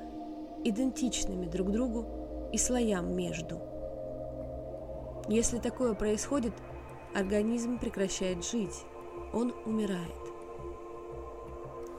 идентичными 0.64 1.46
друг 1.46 1.70
другу 1.70 2.50
и 2.52 2.58
слоям 2.58 3.14
между. 3.14 3.60
Если 5.28 5.58
такое 5.58 5.94
происходит, 5.94 6.54
организм 7.14 7.78
прекращает 7.78 8.44
жить, 8.44 8.84
он 9.32 9.54
умирает. 9.64 10.10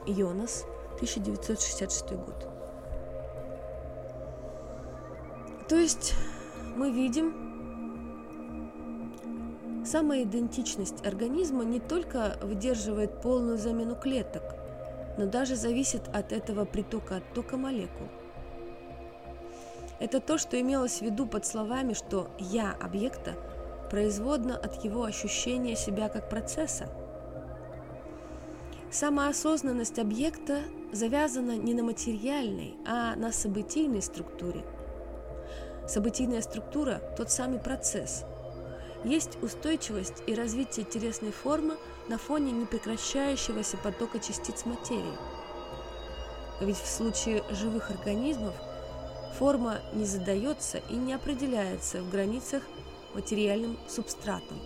Йонас, 0.06 0.66
1966 0.96 2.12
год. 2.12 2.59
То 5.70 5.76
есть 5.76 6.14
мы 6.74 6.90
видим, 6.90 7.32
самоидентичность 9.86 11.06
организма 11.06 11.62
не 11.62 11.78
только 11.78 12.36
выдерживает 12.42 13.22
полную 13.22 13.56
замену 13.56 13.94
клеток, 13.94 14.42
но 15.16 15.26
даже 15.26 15.54
зависит 15.54 16.08
от 16.08 16.32
этого 16.32 16.64
притока-оттока 16.64 17.56
молекул. 17.56 18.08
Это 20.00 20.18
то, 20.18 20.38
что 20.38 20.60
имелось 20.60 20.98
в 20.98 21.02
виду 21.02 21.24
под 21.24 21.46
словами, 21.46 21.92
что 21.92 22.32
«я» 22.40 22.72
объекта 22.80 23.36
производно 23.92 24.56
от 24.56 24.84
его 24.84 25.04
ощущения 25.04 25.76
себя 25.76 26.08
как 26.08 26.28
процесса. 26.28 26.88
Самоосознанность 28.90 30.00
объекта 30.00 30.62
завязана 30.90 31.56
не 31.56 31.74
на 31.74 31.84
материальной, 31.84 32.74
а 32.84 33.14
на 33.14 33.30
событийной 33.30 34.02
структуре– 34.02 34.64
Событийная 35.90 36.40
структура– 36.40 37.02
тот 37.16 37.32
самый 37.32 37.58
процесс. 37.58 38.22
Есть 39.02 39.42
устойчивость 39.42 40.22
и 40.28 40.36
развитие 40.36 40.86
телесной 40.86 41.32
формы 41.32 41.74
на 42.08 42.16
фоне 42.16 42.52
непрекращающегося 42.52 43.76
потока 43.76 44.20
частиц 44.20 44.66
материи. 44.66 45.18
Ведь 46.60 46.76
в 46.76 46.86
случае 46.86 47.42
живых 47.50 47.90
организмов 47.90 48.54
форма 49.36 49.80
не 49.92 50.04
задается 50.04 50.78
и 50.90 50.94
не 50.94 51.12
определяется 51.12 52.02
в 52.02 52.10
границах 52.10 52.62
материальным 53.12 53.76
субстратом. 53.88 54.60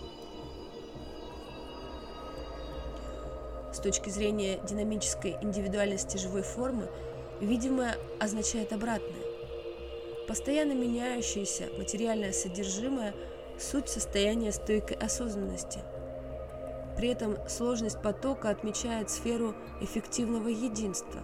С 3.73 3.79
точки 3.79 4.09
зрения 4.11 4.59
динамической 4.69 5.37
индивидуальности 5.41 6.17
живой 6.17 6.43
формы, 6.43 6.87
видимое 7.41 7.97
означает 8.19 8.73
обратное. 8.73 9.24
Постоянно 10.27 10.73
меняющееся 10.73 11.69
материальное 11.77 12.31
содержимое– 12.31 13.13
суть 13.59 13.89
состояния 13.89 14.51
стойкой 14.51 14.97
осознанности. 14.97 15.79
При 16.97 17.09
этом 17.09 17.37
сложность 17.47 18.01
потока 18.01 18.49
отмечает 18.49 19.09
сферу 19.09 19.53
эффективного 19.81 20.47
единства. 20.47 21.21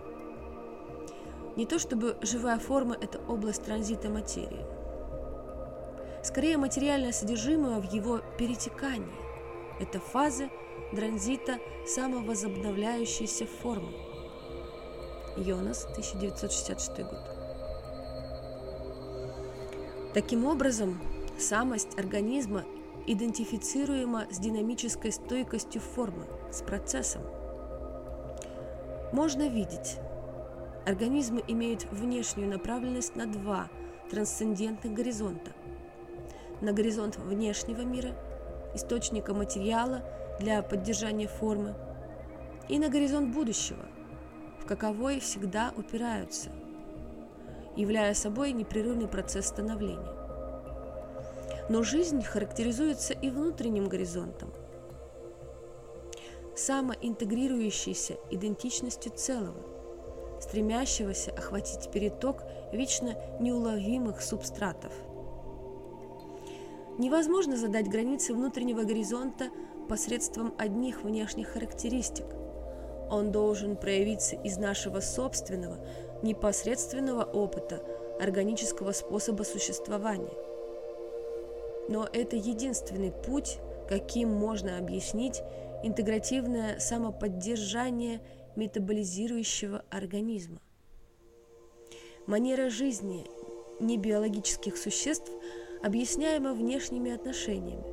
Не 1.55 1.65
то 1.65 1.79
чтобы 1.79 2.17
живая 2.21 2.59
форма– 2.59 2.95
это 3.01 3.19
область 3.27 3.63
транзита 3.63 4.09
материи. 4.09 4.65
Скорее, 6.23 6.57
материальное 6.57 7.11
содержимое 7.11 7.79
в 7.79 7.91
его 7.91 8.21
перетекании– 8.37 9.09
это 9.79 9.99
фазы 9.99 10.49
транзита 10.95 11.57
самовозобновляющейся 11.87 13.47
формы. 13.47 13.91
Йонас, 15.37 15.85
1966 15.85 16.99
год. 16.99 17.30
Таким 20.13 20.45
образом, 20.45 20.99
самость 21.39 21.97
организма 21.97 22.65
идентифицируема 23.07 24.25
с 24.29 24.39
динамической 24.39 25.09
стойкостью 25.09 25.79
формы, 25.79 26.25
с 26.51 26.61
процессом. 26.61 27.21
Можно 29.13 29.47
видеть, 29.47 29.99
организмы 30.85 31.41
имеют 31.47 31.89
внешнюю 31.91 32.49
направленность 32.49 33.15
на 33.15 33.25
два 33.25 33.69
трансцендентных 34.09 34.93
горизонта. 34.93 35.51
На 36.59 36.73
горизонт 36.73 37.15
внешнего 37.15 37.81
мира, 37.81 38.13
источника 38.75 39.33
материала 39.33 40.03
для 40.41 40.61
поддержания 40.61 41.29
формы, 41.29 41.73
и 42.67 42.77
на 42.79 42.89
горизонт 42.89 43.33
будущего, 43.33 43.85
в 44.59 44.65
каковой 44.65 45.21
всегда 45.21 45.71
упираются– 45.77 46.49
являя 47.75 48.13
собой 48.13 48.51
непрерывный 48.51 49.07
процесс 49.07 49.47
становления. 49.47 50.13
Но 51.69 51.83
жизнь 51.83 52.21
характеризуется 52.23 53.13
и 53.13 53.29
внутренним 53.29 53.87
горизонтом, 53.87 54.53
самоинтегрирующейся 56.55 58.17
идентичностью 58.29 59.11
целого, 59.13 59.61
стремящегося 60.41 61.31
охватить 61.31 61.91
переток 61.91 62.43
вечно 62.73 63.15
неуловимых 63.39 64.21
субстратов. 64.21 64.91
Невозможно 66.97 67.55
задать 67.55 67.89
границы 67.89 68.33
внутреннего 68.33 68.83
горизонта 68.83 69.49
посредством 69.87 70.53
одних 70.57 71.03
внешних 71.03 71.49
характеристик. 71.49 72.25
Он 73.09 73.31
должен 73.31 73.75
проявиться 73.75 74.35
из 74.35 74.57
нашего 74.57 74.99
собственного, 74.99 75.85
непосредственного 76.23 77.23
опыта 77.23 77.83
органического 78.19 78.91
способа 78.91 79.43
существования. 79.43 80.33
Но 81.89 82.07
это 82.11 82.35
единственный 82.35 83.11
путь, 83.11 83.59
каким 83.89 84.29
можно 84.29 84.77
объяснить 84.77 85.41
интегративное 85.83 86.79
самоподдержание 86.79 88.21
метаболизирующего 88.55 89.83
организма. 89.89 90.59
Манера 92.27 92.69
жизни 92.69 93.25
небиологических 93.79 94.77
существ 94.77 95.31
объясняема 95.83 96.53
внешними 96.53 97.11
отношениями, 97.11 97.83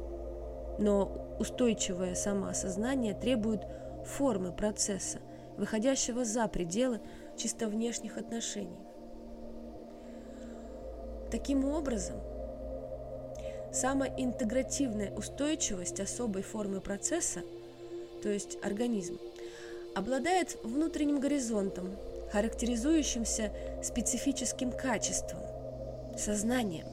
но 0.79 1.37
устойчивое 1.41 2.14
самоосознание 2.14 3.14
требует 3.14 3.62
формы 4.05 4.53
процесса, 4.53 5.20
выходящего 5.57 6.24
за 6.24 6.47
пределы 6.49 7.01
чисто 7.39 7.68
внешних 7.68 8.18
отношений. 8.18 8.78
Таким 11.30 11.64
образом, 11.64 12.16
самоинтегративная 13.72 15.14
устойчивость 15.14 16.01
особой 16.01 16.43
формы 16.43 16.80
процесса, 16.80 17.41
то 18.22 18.28
есть 18.28 18.59
организм, 18.62 19.18
обладает 19.95 20.59
внутренним 20.64 21.20
горизонтом, 21.20 21.97
характеризующимся 22.32 23.53
специфическим 23.82 24.72
качеством– 24.72 25.41
сознанием. 26.18 26.86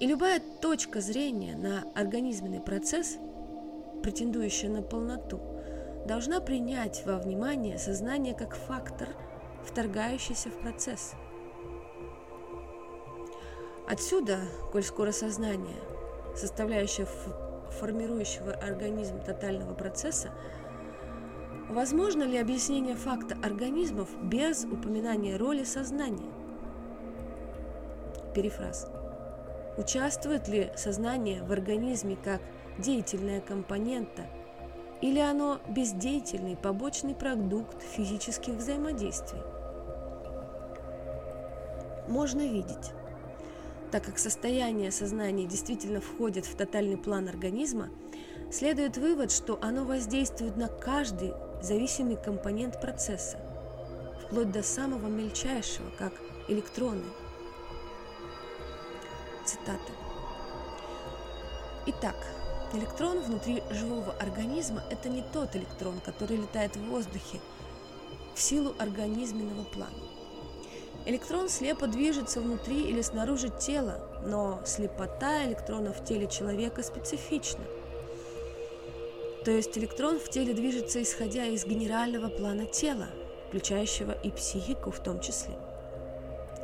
И 0.00 0.06
любая 0.06 0.40
точка 0.60 1.00
зрения 1.00 1.56
на 1.56 1.84
организменный 1.94 2.60
процесс, 2.60 3.16
претендующая 4.02 4.68
на 4.68 4.82
полноту, 4.82 5.40
должна 6.04 6.40
принять 6.40 7.04
во 7.06 7.18
внимание 7.18 7.78
сознание 7.78 8.34
как 8.34 8.54
фактор, 8.54 9.08
вторгающийся 9.64 10.50
в 10.50 10.58
процесс. 10.58 11.14
Отсюда, 13.88 14.40
коль 14.72 14.82
скоро 14.82 15.12
сознание, 15.12 15.76
составляющее 16.34 17.06
формирующего 17.78 18.52
организм 18.52 19.20
тотального 19.20 19.74
процесса, 19.74 20.30
возможно 21.68 22.22
ли 22.22 22.38
объяснение 22.38 22.96
факта 22.96 23.36
организмов 23.42 24.08
без 24.22 24.64
упоминания 24.64 25.36
роли 25.36 25.64
сознания? 25.64 26.30
Перефраз. 28.34 28.88
Участвует 29.76 30.48
ли 30.48 30.70
сознание 30.76 31.42
в 31.42 31.52
организме 31.52 32.16
как 32.16 32.40
деятельная 32.78 33.40
компонента 33.40 34.22
или 35.04 35.18
оно 35.18 35.60
бездеятельный 35.68 36.56
побочный 36.56 37.14
продукт 37.14 37.82
физических 37.82 38.54
взаимодействий? 38.54 39.42
Можно 42.08 42.40
видеть, 42.40 42.92
так 43.90 44.02
как 44.02 44.18
состояние 44.18 44.90
сознания 44.90 45.44
действительно 45.44 46.00
входит 46.00 46.46
в 46.46 46.56
тотальный 46.56 46.96
план 46.96 47.28
организма, 47.28 47.90
следует 48.50 48.96
вывод, 48.96 49.30
что 49.30 49.58
оно 49.60 49.84
воздействует 49.84 50.56
на 50.56 50.68
каждый 50.68 51.34
зависимый 51.60 52.16
компонент 52.16 52.80
процесса, 52.80 53.36
вплоть 54.24 54.52
до 54.52 54.62
самого 54.62 55.08
мельчайшего, 55.08 55.90
как 55.98 56.14
электроны. 56.48 57.04
Цитата. 59.44 59.92
Итак, 61.88 62.16
электрон 62.76 63.20
внутри 63.20 63.62
живого 63.70 64.12
организма– 64.20 64.82
это 64.90 65.08
не 65.08 65.22
тот 65.32 65.54
электрон, 65.56 66.00
который 66.00 66.36
летает 66.36 66.76
в 66.76 66.84
воздухе 66.88 67.40
в 68.34 68.40
силу 68.40 68.74
организменного 68.78 69.64
плана. 69.64 69.92
Электрон 71.06 71.48
слепо 71.48 71.86
движется 71.86 72.40
внутри 72.40 72.80
или 72.80 73.02
снаружи 73.02 73.50
тела, 73.50 74.00
но 74.24 74.60
слепота 74.64 75.44
электрона 75.44 75.92
в 75.92 76.02
теле 76.04 76.26
человека 76.26 76.82
специфична. 76.82 77.64
То 79.44 79.50
есть 79.50 79.76
электрон 79.76 80.18
в 80.18 80.30
теле 80.30 80.54
движется 80.54 81.02
исходя 81.02 81.44
из 81.44 81.66
генерального 81.66 82.28
плана 82.28 82.64
тела, 82.64 83.08
включающего 83.48 84.12
и 84.12 84.30
психику 84.30 84.90
в 84.90 85.00
том 85.00 85.20
числе. 85.20 85.54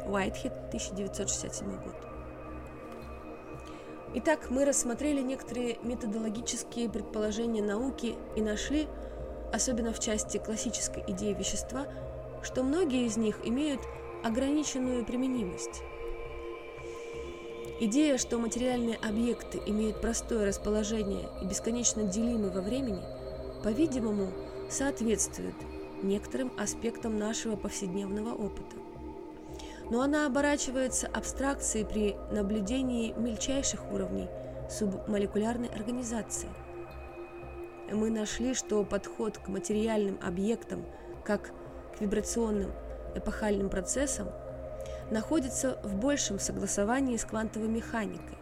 Уайтхед, 0.07 0.53
1967 0.69 1.67
год. 1.83 2.10
Итак, 4.13 4.51
мы 4.51 4.65
рассмотрели 4.65 5.21
некоторые 5.21 5.79
методологические 5.85 6.91
предположения 6.91 7.63
науки 7.63 8.17
и 8.35 8.43
нашли, 8.43 8.89
особенно 9.53 9.93
в 9.93 10.01
части 10.01 10.39
классической 10.39 11.05
идеи 11.07 11.33
вещества, 11.33 11.87
что 12.43 12.65
многие 12.65 13.07
из 13.07 13.17
них 13.17 13.39
имеют 13.45 13.81
ограниченную 14.25 15.05
применимость. 15.05 15.83
Идея, 17.79 18.19
что 18.19 18.39
материальные 18.39 18.97
объекты 18.97 19.63
имеют 19.65 20.01
простое 20.01 20.45
расположение 20.45 21.29
и 21.41 21.45
бесконечно 21.45 22.03
делимы 22.03 22.51
во 22.51 22.63
времени, 22.63 23.03
по-видимому, 23.63 24.33
соответствует 24.69 25.55
некоторым 26.03 26.51
аспектам 26.59 27.17
нашего 27.17 27.55
повседневного 27.55 28.35
опыта. 28.35 28.80
Но 29.91 30.03
она 30.03 30.27
оборачивается 30.27 31.09
абстракцией 31.09 31.85
при 31.85 32.17
наблюдении 32.31 33.13
мельчайших 33.13 33.91
уровней 33.93 34.29
субмолекулярной 34.71 35.69
организации. 35.69 36.49
Мы 37.91 38.11
нашли, 38.11 38.55
что 38.55 38.85
подход 38.85 39.39
к 39.39 39.49
материальным 39.49 40.19
объектам, 40.23 40.85
как 41.25 41.51
к 41.97 42.01
вибрационным 42.01 42.71
эпохальным 43.17 43.69
процессом, 43.69 44.29
находится 45.11 45.81
в 45.83 45.97
большем 45.97 46.39
согласовании 46.39 47.17
с 47.17 47.25
квантовой 47.25 47.69
механикой. 47.69 48.39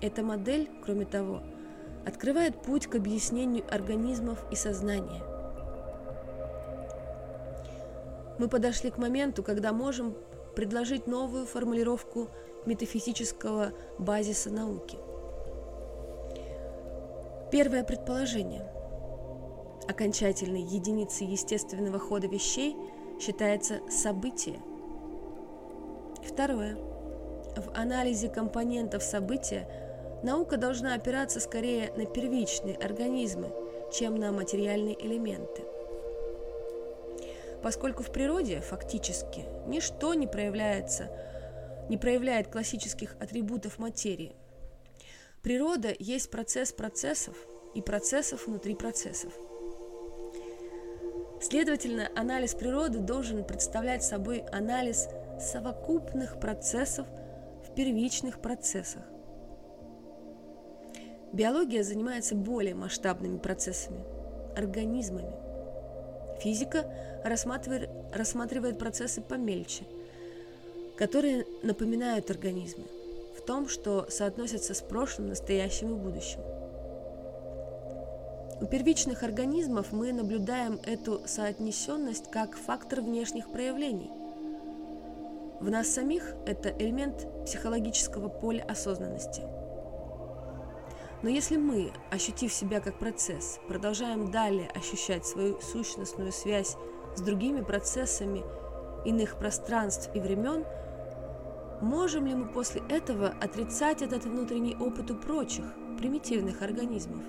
Эта 0.00 0.22
модель, 0.22 0.70
кроме 0.84 1.04
того, 1.04 1.42
открывает 2.06 2.62
путь 2.62 2.86
к 2.86 2.94
объяснению 2.94 3.64
организмов 3.72 4.44
и 4.52 4.54
сознания. 4.54 5.31
Мы 8.42 8.48
подошли 8.48 8.90
к 8.90 8.98
моменту, 8.98 9.44
когда 9.44 9.72
можем 9.72 10.16
предложить 10.56 11.06
новую 11.06 11.46
формулировку 11.46 12.28
метафизического 12.66 13.72
базиса 14.00 14.50
науки. 14.50 14.98
Первое 17.52 17.84
предположение. 17.84 18.68
Окончательной 19.88 20.62
единицей 20.62 21.28
естественного 21.28 22.00
хода 22.00 22.26
вещей– 22.26 22.76
считается 23.20 23.80
событие. 23.88 24.58
Второе. 26.26 26.76
В 27.54 27.70
анализе 27.76 28.28
компонентов 28.28 29.04
события 29.04 29.68
наука 30.24 30.56
должна 30.56 30.94
опираться 30.94 31.38
скорее 31.38 31.92
на 31.96 32.06
первичные 32.06 32.74
организмы, 32.74 33.52
чем 33.92 34.16
на 34.16 34.32
материальные 34.32 35.00
элементы. 35.00 35.62
Поскольку 37.62 38.02
в 38.02 38.12
природе 38.12 38.60
фактически 38.60 39.44
ничто 39.66 40.14
не 40.14 40.26
проявляется, 40.26 41.10
не 41.88 41.96
проявляет 41.96 42.48
классических 42.48 43.16
атрибутов 43.20 43.78
материи. 43.78 44.34
Природа 45.42 45.94
есть 45.98 46.30
процесс 46.30 46.72
процессов 46.72 47.36
и 47.74 47.82
процессов 47.82 48.46
внутри 48.46 48.74
процессов– 48.74 49.32
Следовательно, 51.42 52.08
анализ 52.14 52.54
природы 52.54 53.00
должен 53.00 53.42
представлять 53.42 54.04
собой 54.04 54.44
анализ 54.52 55.08
совокупных 55.40 56.38
процессов 56.38 57.04
в 57.66 57.74
первичных 57.74 58.40
процессах. 58.40 59.02
Биология 61.32 61.82
занимается 61.82 62.36
более 62.36 62.76
масштабными 62.76 63.38
процессами, 63.38 64.04
организмами. 64.56 65.34
Физика 66.40 66.84
рассматривает, 67.24 67.90
рассматривает 68.12 68.78
процессы 68.78 69.20
помельче, 69.20 69.84
которые 70.96 71.46
напоминают 71.62 72.30
организмы 72.30 72.84
в 73.36 73.40
том, 73.42 73.68
что 73.68 74.06
соотносятся 74.08 74.74
с 74.74 74.80
прошлым, 74.80 75.28
настоящим 75.28 75.94
и 75.94 75.98
будущим. 75.98 76.40
У 78.60 78.66
первичных 78.66 79.24
организмов 79.24 79.90
мы 79.90 80.12
наблюдаем 80.12 80.78
эту 80.86 81.20
соотнесенность 81.26 82.30
как 82.30 82.54
фактор 82.56 83.00
внешних 83.00 83.50
проявлений. 83.50 84.10
В 85.58 85.68
нас 85.68 85.88
самих 85.88 86.34
это 86.46 86.70
элемент 86.78 87.26
психологического 87.44 88.28
поля 88.28 88.62
осознанности. 88.62 89.42
Но 91.22 91.28
если 91.28 91.56
мы, 91.56 91.92
ощутив 92.10 92.52
себя 92.52 92.80
как 92.80 92.98
процесс, 92.98 93.58
продолжаем 93.68 94.30
далее 94.30 94.68
ощущать 94.74 95.24
свою 95.24 95.60
сущностную 95.60 96.32
связь 96.32 96.76
с 97.16 97.20
другими 97.20 97.60
процессами 97.60 98.42
иных 99.04 99.36
пространств 99.36 100.10
и 100.14 100.20
времен, 100.20 100.64
можем 101.80 102.26
ли 102.26 102.34
мы 102.34 102.46
после 102.46 102.82
этого 102.88 103.34
отрицать 103.40 104.02
этот 104.02 104.24
внутренний 104.24 104.76
опыт 104.76 105.10
у 105.10 105.16
прочих, 105.16 105.64
примитивных 105.98 106.62
организмов? 106.62 107.22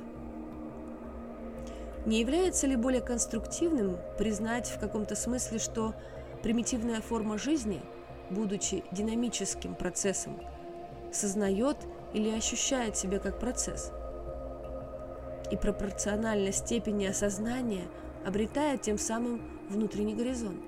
Не 2.06 2.20
является 2.20 2.68
ли 2.68 2.76
более 2.76 3.02
конструктивным 3.02 3.98
признать 4.18 4.68
в 4.68 4.80
каком-то 4.80 5.16
смысле, 5.16 5.60
что 5.60 5.96
примитивная 6.42 7.02
форма 7.02 7.38
жизни, 7.38 7.82
будучи 8.30 8.84
динамическим 8.92 9.74
процессом, 9.74 10.38
сознает 11.14 11.78
или 12.14 12.30
ощущает 12.30 12.98
себя 12.98 13.20
как 13.20 13.40
процесс? 13.40 13.92
И 15.50 15.56
пропорционально 15.56 16.52
степени 16.52 17.06
осознания 17.06 17.86
обретает 18.26 18.82
тем 18.82 18.98
самым 18.98 19.42
внутренний 19.74 20.14
горизонт. 20.14 20.62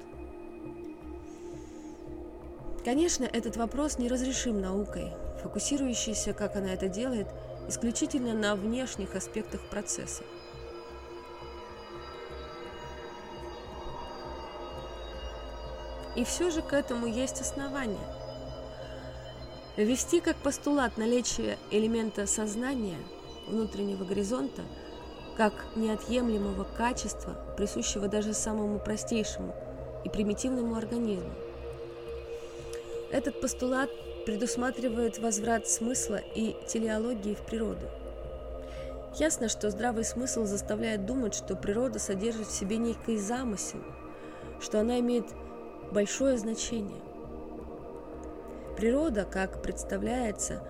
Конечно, 2.83 3.23
этот 3.23 3.55
вопрос 3.55 3.97
неразрешим 3.97 4.61
наукой, 4.61 5.11
фокусирующейся, 5.41 6.33
как 6.33 6.55
она 6.55 6.73
это 6.73 6.89
делает, 6.89 7.27
исключительно 7.67 8.33
на 8.33 8.55
внешних 8.55 9.15
аспектах 9.15 9.61
процесса. 9.69 10.23
И 16.15 16.23
все 16.23 16.49
же 16.49 16.61
к 16.61 16.73
этому 16.73 17.07
есть 17.07 17.41
основания. 17.41 17.97
Ввести 19.77 20.21
как 20.21 20.37
постулат 20.37 20.97
наличие 20.97 21.57
элемента 21.71 22.25
сознания, 22.25 22.97
внутреннего 23.47 24.05
горизонта, 24.05 24.61
как 25.38 25.53
неотъемлемого 25.75 26.65
качества, 26.77 27.36
присущего 27.57 28.07
даже 28.07 28.33
самому 28.33 28.79
простейшему 28.79 29.53
и 30.03 30.09
примитивному 30.09 30.75
организму. 30.75 31.31
Этот 33.11 33.39
постулат 33.41 33.89
предусматривает 34.25 35.19
возврат 35.19 35.67
смысла 35.67 36.19
и 36.36 36.55
телеологии 36.67 37.36
в 37.36 37.45
природу. 37.45 37.88
Ясно, 39.17 39.47
что 39.47 39.69
здравый 39.69 40.03
смысл 40.03 40.45
заставляет 40.45 41.05
думать, 41.05 41.36
что 41.36 41.55
природа 41.55 41.99
содержит 41.99 42.47
в 42.47 42.55
себе 42.55 42.77
некий 42.77 43.17
замысел, 43.17 43.79
что 44.59 44.79
она 44.79 44.99
имеет 44.99 45.25
большое 45.91 46.38
значение– 46.38 47.01
Природа, 48.75 49.23
как 49.23 49.61
представляется, 49.61 50.61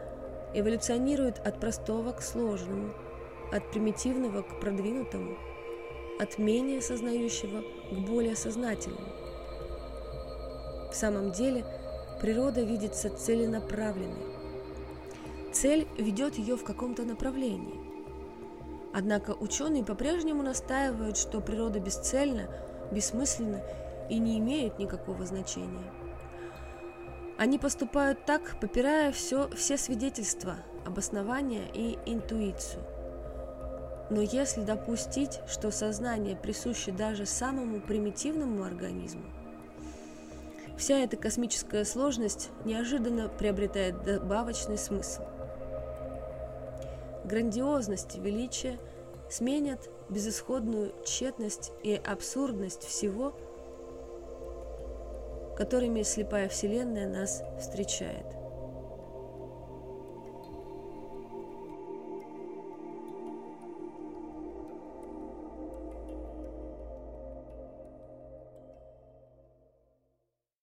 эволюционирует 0.53 1.39
от 1.39 1.59
простого 1.59 2.11
к 2.11 2.21
сложному, 2.21 2.93
от 3.51 3.71
примитивного 3.71 4.41
к 4.41 4.59
продвинутому, 4.59 5.37
от 6.19 6.37
менее 6.37 6.81
сознающего 6.81 7.63
к 7.91 7.93
более 8.07 8.35
сознательному. 8.35 9.07
В 10.91 10.95
самом 10.95 11.31
деле, 11.31 11.65
природа 12.21 12.61
видится 12.61 13.09
целенаправленной. 13.09 14.35
Цель 15.51 15.87
ведет 15.97 16.37
ее 16.37 16.55
в 16.55 16.63
каком-то 16.63 17.03
направлении. 17.03 17.79
Однако 18.93 19.31
ученые 19.31 19.83
по-прежнему 19.83 20.41
настаивают, 20.41 21.17
что 21.17 21.41
природа 21.41 21.79
бесцельна, 21.79 22.47
бессмысленна 22.91 23.61
и 24.09 24.19
не 24.19 24.39
имеет 24.39 24.79
никакого 24.79 25.25
значения. 25.25 25.91
Они 27.37 27.59
поступают 27.59 28.25
так, 28.25 28.57
попирая 28.61 29.11
все, 29.11 29.49
все 29.49 29.77
свидетельства, 29.77 30.55
обоснования 30.85 31.65
и 31.73 31.97
интуицию. 32.05 32.83
Но 34.09 34.21
если 34.21 34.61
допустить, 34.61 35.39
что 35.47 35.71
сознание 35.71 36.35
присуще 36.35 36.91
даже 36.91 37.25
самому 37.25 37.81
примитивному 37.81 38.63
организму, 38.63 39.23
вся 40.77 40.99
эта 40.99 41.17
космическая 41.17 41.85
сложность 41.85 42.49
неожиданно 42.65 43.29
приобретает 43.29 44.03
добавочный 44.03 44.77
смысл. 44.77 45.23
Грандиозность 47.23 48.15
и 48.15 48.19
величие 48.19 48.77
сменят 49.29 49.89
безысходную 50.09 50.93
тщетность 51.03 51.71
и 51.81 51.99
абсурдность 52.05 52.83
всего– 52.83 53.35
которыми 55.55 56.03
слепая 56.03 56.49
Вселенная 56.49 57.07
нас 57.07 57.43
встречает. 57.59 58.25